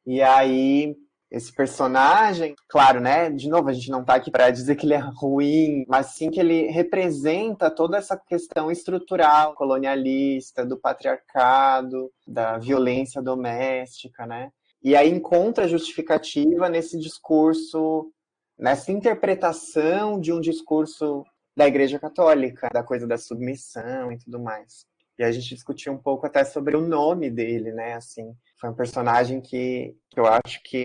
E 0.04 0.20
aí, 0.20 0.96
esse 1.30 1.52
personagem, 1.52 2.54
claro, 2.66 3.00
né? 3.00 3.30
De 3.30 3.48
novo, 3.48 3.68
a 3.68 3.72
gente 3.72 3.90
não 3.90 4.02
tá 4.02 4.14
aqui 4.14 4.30
para 4.30 4.50
dizer 4.50 4.76
que 4.76 4.86
ele 4.86 4.94
é 4.94 5.02
ruim, 5.14 5.84
mas 5.86 6.14
sim 6.14 6.30
que 6.30 6.40
ele 6.40 6.68
representa 6.68 7.70
toda 7.70 7.98
essa 7.98 8.16
questão 8.16 8.70
estrutural, 8.70 9.54
colonialista, 9.54 10.64
do 10.64 10.78
patriarcado, 10.78 12.10
da 12.26 12.56
violência 12.56 13.20
doméstica, 13.20 14.26
né? 14.26 14.50
E 14.82 14.96
aí 14.96 15.10
encontra 15.10 15.68
justificativa 15.68 16.68
nesse 16.68 16.98
discurso, 16.98 18.10
nessa 18.58 18.90
interpretação 18.90 20.18
de 20.18 20.32
um 20.32 20.40
discurso 20.40 21.24
da 21.54 21.66
Igreja 21.66 21.98
Católica, 21.98 22.68
da 22.72 22.82
coisa 22.82 23.06
da 23.06 23.18
submissão 23.18 24.12
e 24.12 24.18
tudo 24.18 24.40
mais. 24.40 24.86
E 25.18 25.24
a 25.24 25.32
gente 25.32 25.52
discutiu 25.54 25.92
um 25.92 25.98
pouco 25.98 26.26
até 26.26 26.44
sobre 26.44 26.76
o 26.76 26.80
nome 26.80 27.28
dele, 27.28 27.72
né? 27.72 27.94
Assim, 27.94 28.32
foi 28.58 28.70
um 28.70 28.74
personagem 28.74 29.40
que, 29.40 29.94
que 30.08 30.20
eu 30.20 30.26
acho 30.26 30.62
que 30.62 30.84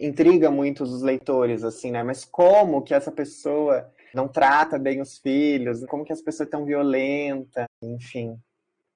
intriga 0.00 0.50
muito 0.50 0.82
os 0.82 1.02
leitores, 1.02 1.62
assim, 1.62 1.90
né? 1.90 2.02
Mas 2.02 2.24
como 2.24 2.82
que 2.82 2.94
essa 2.94 3.12
pessoa 3.12 3.92
não 4.14 4.26
trata 4.26 4.78
bem 4.78 5.00
os 5.00 5.18
filhos? 5.18 5.84
Como 5.86 6.04
que 6.04 6.12
essa 6.12 6.24
pessoa 6.24 6.46
é 6.46 6.50
tão 6.50 6.64
violenta? 6.64 7.66
Enfim. 7.82 8.38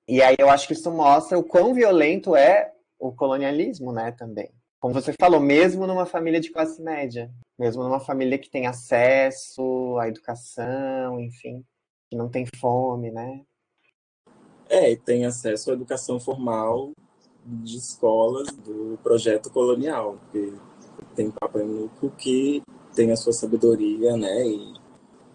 E 0.08 0.22
aí 0.22 0.34
eu 0.38 0.48
acho 0.48 0.66
que 0.66 0.72
isso 0.72 0.90
mostra 0.90 1.38
o 1.38 1.44
quão 1.44 1.74
violento 1.74 2.34
é 2.34 2.72
o 2.98 3.12
colonialismo, 3.12 3.92
né? 3.92 4.12
Também. 4.12 4.50
Como 4.80 4.94
você 4.94 5.14
falou, 5.18 5.40
mesmo 5.40 5.86
numa 5.86 6.06
família 6.06 6.40
de 6.40 6.50
classe 6.50 6.80
média, 6.82 7.30
mesmo 7.58 7.82
numa 7.82 8.00
família 8.00 8.38
que 8.38 8.50
tem 8.50 8.66
acesso 8.66 9.96
à 9.98 10.08
educação, 10.08 11.20
enfim, 11.20 11.64
que 12.10 12.16
não 12.16 12.28
tem 12.28 12.46
fome, 12.60 13.10
né? 13.10 13.42
É, 14.68 14.90
e 14.90 14.96
tem 14.96 15.24
acesso 15.24 15.70
à 15.70 15.74
educação 15.74 16.18
formal 16.18 16.92
de 17.46 17.76
escolas 17.76 18.48
do 18.48 18.98
projeto 19.02 19.50
colonial, 19.50 20.18
porque 20.20 20.52
tem 21.14 21.30
Papa 21.30 21.58
Eunuco 21.58 22.10
que 22.18 22.62
tem 22.94 23.10
a 23.12 23.16
sua 23.16 23.32
sabedoria, 23.32 24.16
né? 24.16 24.46
E 24.46 24.74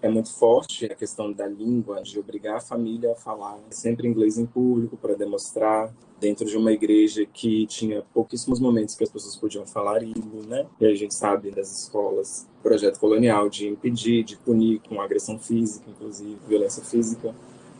é 0.01 0.07
muito 0.07 0.33
forte 0.33 0.85
a 0.85 0.95
questão 0.95 1.31
da 1.31 1.45
língua, 1.45 2.01
de 2.01 2.17
obrigar 2.17 2.57
a 2.57 2.61
família 2.61 3.11
a 3.11 3.15
falar 3.15 3.59
sempre 3.69 4.07
inglês 4.07 4.37
em 4.37 4.45
público 4.45 4.95
para 4.95 5.13
demonstrar 5.13 5.93
dentro 6.19 6.45
de 6.45 6.57
uma 6.57 6.71
igreja 6.71 7.25
que 7.25 7.65
tinha 7.67 8.01
pouquíssimos 8.13 8.59
momentos 8.59 8.95
que 8.95 9.03
as 9.03 9.09
pessoas 9.09 9.35
podiam 9.35 9.65
falar 9.65 10.01
hino, 10.01 10.43
né? 10.47 10.65
E 10.79 10.85
a 10.85 10.95
gente 10.95 11.13
sabe 11.13 11.51
das 11.51 11.71
escolas, 11.83 12.47
projeto 12.61 12.99
colonial 12.99 13.49
de 13.49 13.67
impedir, 13.67 14.23
de 14.23 14.37
punir 14.37 14.79
com 14.87 15.01
agressão 15.01 15.37
física, 15.37 15.89
inclusive 15.89 16.37
violência 16.47 16.83
física, 16.83 17.35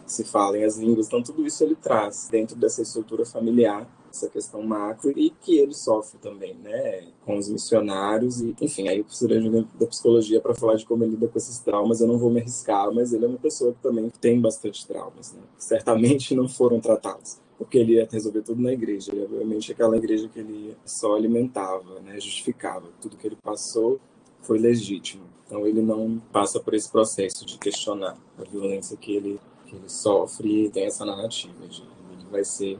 se 0.06 0.24
falem 0.24 0.64
as 0.66 0.78
línguas. 0.78 1.08
Então 1.08 1.24
tudo 1.24 1.46
isso 1.46 1.64
ele 1.64 1.76
traz 1.76 2.28
dentro 2.30 2.56
dessa 2.58 2.82
estrutura 2.82 3.26
familiar 3.26 3.88
essa 4.12 4.30
questão 4.30 4.62
macro 4.64 5.12
e 5.16 5.30
que 5.30 5.58
ele 5.58 5.74
sofre 5.74 6.18
também, 6.20 6.56
né, 6.56 7.08
com 7.26 7.38
os 7.38 7.50
missionários 7.50 8.42
e, 8.42 8.56
enfim, 8.62 8.88
aí 8.88 9.00
eu 9.00 9.04
precisaria 9.04 9.66
da 9.80 9.88
psicologia 9.88 10.42
para 10.42 10.56
falar 10.56 10.76
de 10.76 10.86
como 10.86 11.04
ele 11.04 11.12
lida 11.12 11.28
com 11.28 11.38
esses 11.38 11.60
traumas, 11.60 12.02
eu 12.02 12.08
não 12.08 12.18
vou 12.18 12.30
me 12.30 12.40
arriscar, 12.40 12.94
mas 12.94 13.14
ele 13.14 13.26
é 13.26 13.28
uma 13.28 13.38
pessoa 13.38 13.74
que 13.74 13.82
também 13.82 14.12
tem 14.22 14.40
bastante 14.40 14.86
traumas, 14.88 15.34
né, 15.34 15.42
certamente 15.58 16.36
não 16.36 16.48
foram 16.48 16.80
tratados 16.80 17.38
porque 17.58 17.78
ele 17.78 17.96
ia 17.96 18.08
resolver 18.10 18.42
tudo 18.42 18.62
na 18.62 18.72
igreja. 18.72 19.12
Obviamente, 19.12 19.74
aquela 19.74 19.98
igreja 19.98 20.30
que 20.30 20.40
ele 20.40 20.78
só 20.86 21.18
alimentava, 21.18 22.00
né, 22.00 22.14
justificava. 22.14 22.88
Tudo 23.02 23.18
que 23.18 23.28
ele 23.28 23.36
passou 23.36 24.00
foi 24.42 24.58
legítimo. 24.58 25.24
Então, 25.46 25.68
ele 25.68 25.82
não 25.82 26.22
passa 26.32 26.58
por 26.62 26.74
esse 26.74 26.90
processo 26.90 27.46
de 27.46 27.58
questionar 27.58 28.16
a 28.38 28.44
violência 28.44 28.96
que 28.96 29.14
ele, 29.14 29.40
que 29.66 29.76
ele 29.76 29.90
sofre 29.90 30.66
e 30.66 30.70
tem 30.70 30.86
essa 30.86 31.04
narrativa 31.04 31.68
de 31.68 31.82
ele 31.82 32.26
vai 32.32 32.44
ser 32.44 32.80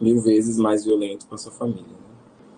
mil 0.00 0.20
vezes 0.22 0.56
mais 0.58 0.84
violento 0.84 1.26
com 1.26 1.34
a 1.34 1.38
sua 1.38 1.52
família. 1.52 1.84
Né? 1.84 2.06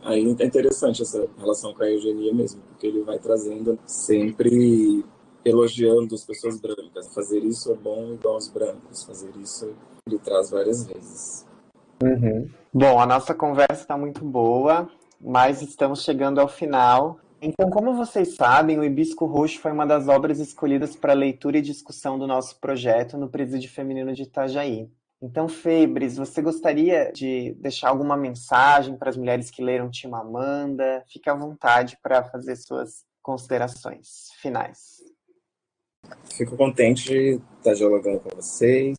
Aí 0.03 0.25
é 0.25 0.45
interessante 0.45 1.03
essa 1.03 1.27
relação 1.37 1.75
com 1.75 1.83
a 1.83 1.91
eugenia 1.91 2.33
mesmo, 2.33 2.61
porque 2.69 2.87
ele 2.87 3.03
vai 3.03 3.19
trazendo 3.19 3.79
sempre 3.87 5.05
elogiando 5.45 6.15
as 6.15 6.25
pessoas 6.25 6.61
brancas. 6.61 7.13
Fazer 7.15 7.41
isso 7.41 7.73
é 7.73 7.77
bom 7.77 8.13
igual 8.15 8.35
aos 8.35 8.49
brancos, 8.49 9.05
fazer 9.05 9.31
isso 9.43 9.75
ele 10.07 10.19
traz 10.19 10.51
várias 10.51 10.85
vezes. 10.87 11.47
Uhum. 12.03 12.49
Bom, 12.73 13.01
a 13.01 13.07
nossa 13.07 13.35
conversa 13.35 13.83
está 13.83 13.97
muito 13.97 14.25
boa, 14.25 14.89
mas 15.21 15.63
estamos 15.63 16.03
chegando 16.03 16.41
ao 16.41 16.49
final. 16.49 17.19
Então, 17.41 17.71
como 17.71 17.95
vocês 17.95 18.35
sabem, 18.35 18.79
o 18.79 18.85
Hibisco 18.85 19.27
Roxo 19.27 19.61
foi 19.61 19.73
uma 19.73 19.87
das 19.87 20.09
obras 20.09 20.39
escolhidas 20.39 20.97
para 20.97 21.13
leitura 21.13 21.59
e 21.59 21.63
discussão 21.63 22.19
do 22.19 22.27
nosso 22.27 22.59
projeto 22.61 23.17
no 23.17 23.29
Presídio 23.29 23.71
Feminino 23.71 24.13
de 24.13 24.23
Itajaí. 24.23 24.91
Então, 25.21 25.49
Febres, 25.49 26.17
você 26.17 26.41
gostaria 26.41 27.11
de 27.13 27.55
deixar 27.59 27.89
alguma 27.89 28.17
mensagem 28.17 28.97
para 28.97 29.11
as 29.11 29.17
mulheres 29.17 29.51
que 29.51 29.63
leram 29.63 29.91
Timamanda? 29.91 31.03
Fique 31.09 31.29
à 31.29 31.35
vontade 31.35 31.99
para 32.01 32.23
fazer 32.23 32.55
suas 32.55 33.05
considerações 33.21 34.29
finais. 34.41 34.99
Fico 36.37 36.57
contente 36.57 37.09
de 37.09 37.41
estar 37.59 37.75
dialogando 37.75 38.21
com 38.21 38.37
vocês. 38.37 38.97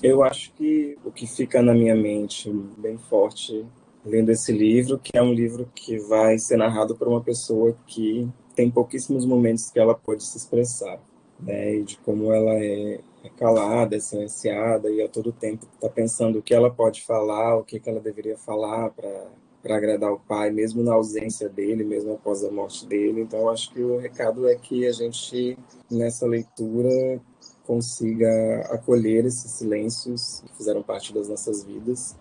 Eu 0.00 0.22
acho 0.22 0.52
que 0.54 0.96
o 1.04 1.10
que 1.10 1.26
fica 1.26 1.60
na 1.60 1.74
minha 1.74 1.96
mente 1.96 2.50
bem 2.78 2.96
forte 2.96 3.66
lendo 4.04 4.30
esse 4.30 4.52
livro, 4.52 4.98
que 4.98 5.16
é 5.16 5.22
um 5.22 5.32
livro 5.32 5.70
que 5.74 5.98
vai 5.98 6.38
ser 6.38 6.56
narrado 6.56 6.96
por 6.96 7.08
uma 7.08 7.20
pessoa 7.20 7.76
que 7.86 8.28
tem 8.54 8.70
pouquíssimos 8.70 9.24
momentos 9.24 9.70
que 9.70 9.78
ela 9.78 9.94
pode 9.94 10.24
se 10.24 10.36
expressar, 10.36 11.00
né? 11.40 11.76
E 11.76 11.82
de 11.82 11.96
como 11.98 12.32
ela 12.32 12.52
é 12.54 13.00
é 13.24 13.28
calada, 13.30 13.96
é 13.96 14.00
silenciada 14.00 14.90
e 14.90 15.00
a 15.02 15.08
todo 15.08 15.32
tempo 15.32 15.66
está 15.74 15.88
pensando 15.88 16.38
o 16.38 16.42
que 16.42 16.54
ela 16.54 16.70
pode 16.70 17.02
falar, 17.02 17.56
o 17.56 17.64
que, 17.64 17.78
que 17.78 17.88
ela 17.88 18.00
deveria 18.00 18.36
falar 18.36 18.90
para 18.90 19.76
agradar 19.76 20.12
o 20.12 20.18
pai, 20.18 20.50
mesmo 20.50 20.82
na 20.82 20.94
ausência 20.94 21.48
dele, 21.48 21.84
mesmo 21.84 22.14
após 22.14 22.44
a 22.44 22.50
morte 22.50 22.86
dele. 22.86 23.20
Então, 23.20 23.48
acho 23.48 23.72
que 23.72 23.80
o 23.80 23.98
recado 23.98 24.48
é 24.48 24.56
que 24.56 24.86
a 24.86 24.92
gente, 24.92 25.56
nessa 25.90 26.26
leitura, 26.26 27.20
consiga 27.64 28.60
acolher 28.70 29.24
esses 29.24 29.52
silêncios 29.52 30.42
que 30.44 30.56
fizeram 30.56 30.82
parte 30.82 31.14
das 31.14 31.28
nossas 31.28 31.62
vidas 31.62 32.16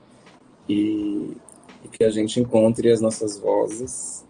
e, 0.70 1.36
e 1.84 1.88
que 1.92 2.04
a 2.04 2.12
gente 2.12 2.40
encontre 2.40 2.92
as 2.92 3.02
nossas 3.02 3.40
vozes 3.40 4.24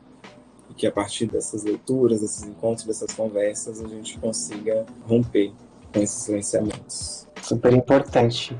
e 0.70 0.74
que 0.74 0.88
a 0.88 0.92
partir 0.92 1.26
dessas 1.26 1.64
leituras, 1.64 2.22
desses 2.22 2.44
encontros, 2.44 2.88
dessas 2.88 3.14
conversas, 3.14 3.84
a 3.84 3.88
gente 3.90 4.18
consiga 4.20 4.86
romper 5.06 5.52
com 5.92 6.00
esses 6.00 6.24
silenciamentos. 6.24 7.28
Super 7.42 7.74
importante. 7.74 8.58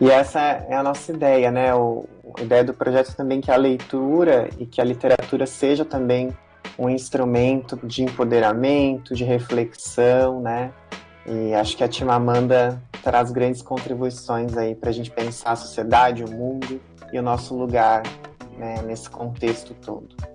E 0.00 0.10
essa 0.10 0.40
é 0.40 0.74
a 0.74 0.82
nossa 0.82 1.12
ideia, 1.12 1.50
né? 1.50 1.74
O, 1.74 2.08
a 2.38 2.42
ideia 2.42 2.64
do 2.64 2.74
projeto 2.74 3.14
também 3.14 3.40
que 3.40 3.50
a 3.50 3.56
leitura 3.56 4.48
e 4.58 4.66
que 4.66 4.80
a 4.80 4.84
literatura 4.84 5.46
seja 5.46 5.84
também 5.84 6.30
um 6.78 6.88
instrumento 6.88 7.78
de 7.84 8.02
empoderamento, 8.02 9.14
de 9.14 9.24
reflexão, 9.24 10.40
né? 10.40 10.72
E 11.26 11.54
acho 11.54 11.76
que 11.76 11.84
a 11.84 11.88
Timamanda 11.88 12.82
traz 13.02 13.30
grandes 13.30 13.62
contribuições 13.62 14.56
aí 14.56 14.74
para 14.74 14.90
a 14.90 14.92
gente 14.92 15.10
pensar 15.10 15.52
a 15.52 15.56
sociedade, 15.56 16.24
o 16.24 16.30
mundo 16.30 16.80
e 17.12 17.18
o 17.18 17.22
nosso 17.22 17.56
lugar 17.56 18.02
né, 18.58 18.82
nesse 18.82 19.08
contexto 19.08 19.74
todo. 19.74 20.33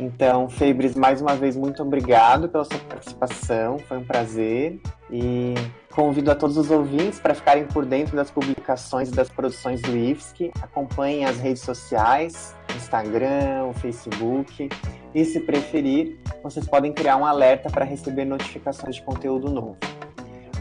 Então, 0.00 0.48
Febres, 0.48 0.94
mais 0.94 1.20
uma 1.20 1.36
vez, 1.36 1.54
muito 1.54 1.82
obrigado 1.82 2.48
pela 2.48 2.64
sua 2.64 2.78
participação, 2.78 3.78
foi 3.80 3.98
um 3.98 4.04
prazer. 4.04 4.80
E 5.10 5.52
convido 5.90 6.30
a 6.30 6.34
todos 6.34 6.56
os 6.56 6.70
ouvintes 6.70 7.20
para 7.20 7.34
ficarem 7.34 7.66
por 7.66 7.84
dentro 7.84 8.16
das 8.16 8.30
publicações 8.30 9.10
e 9.10 9.12
das 9.12 9.28
produções 9.28 9.82
do 9.82 9.94
IFSC. 9.94 10.52
Acompanhem 10.62 11.26
as 11.26 11.36
redes 11.36 11.60
sociais, 11.60 12.56
Instagram, 12.74 13.74
Facebook. 13.74 14.70
E, 15.14 15.24
se 15.26 15.40
preferir, 15.40 16.18
vocês 16.42 16.66
podem 16.66 16.94
criar 16.94 17.18
um 17.18 17.26
alerta 17.26 17.68
para 17.68 17.84
receber 17.84 18.24
notificações 18.24 18.96
de 18.96 19.02
conteúdo 19.02 19.50
novo. 19.50 19.76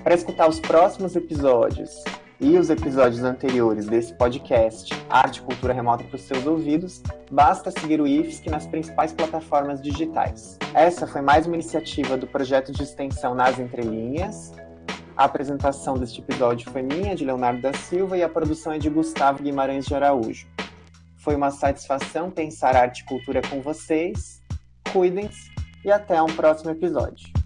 Para 0.04 0.16
escutar 0.16 0.50
os 0.50 0.60
próximos 0.60 1.16
episódios 1.16 2.04
e 2.42 2.58
os 2.58 2.70
episódios 2.70 3.24
anteriores 3.24 3.86
desse 3.86 4.14
podcast 4.14 4.94
Arte 5.10 5.40
e 5.40 5.42
Cultura 5.42 5.74
Remota 5.74 6.06
para 6.06 6.16
os 6.16 6.22
seus 6.22 6.46
ouvidos, 6.46 7.04
basta 7.30 7.70
seguir 7.70 8.00
o 8.00 8.08
IFSC 8.08 8.50
nas 8.50 8.66
principais 8.66 9.12
plataformas 9.12 9.82
digitais. 9.82 10.58
Essa 10.74 11.06
foi 11.06 11.22
mais 11.22 11.46
uma 11.46 11.56
iniciativa 11.56 12.16
do 12.16 12.26
projeto 12.26 12.72
de 12.72 12.84
extensão 12.84 13.36
Nas 13.36 13.60
Entrelinhas. 13.60 14.54
A 15.18 15.26
apresentação 15.26 15.96
deste 15.96 16.22
episódio 16.22 16.70
foi 16.72 16.82
minha, 16.82 17.14
de 17.14 17.26
Leonardo 17.26 17.62
da 17.62 17.74
Silva, 17.74 18.18
e 18.18 18.24
a 18.24 18.30
produção 18.30 18.72
é 18.72 18.78
de 18.78 18.90
Gustavo 18.90 19.44
Guimarães 19.44 19.86
de 19.86 19.94
Araújo. 19.94 20.48
Foi 21.18 21.36
uma 21.36 21.52
satisfação 21.52 22.32
pensar 22.32 22.74
arte 22.76 23.02
e 23.02 23.06
cultura 23.06 23.42
com 23.42 23.62
vocês. 23.62 24.42
Cuidem-se 24.94 25.52
e 25.84 25.92
até 25.92 26.22
um 26.22 26.28
próximo 26.28 26.72
episódio. 26.72 27.39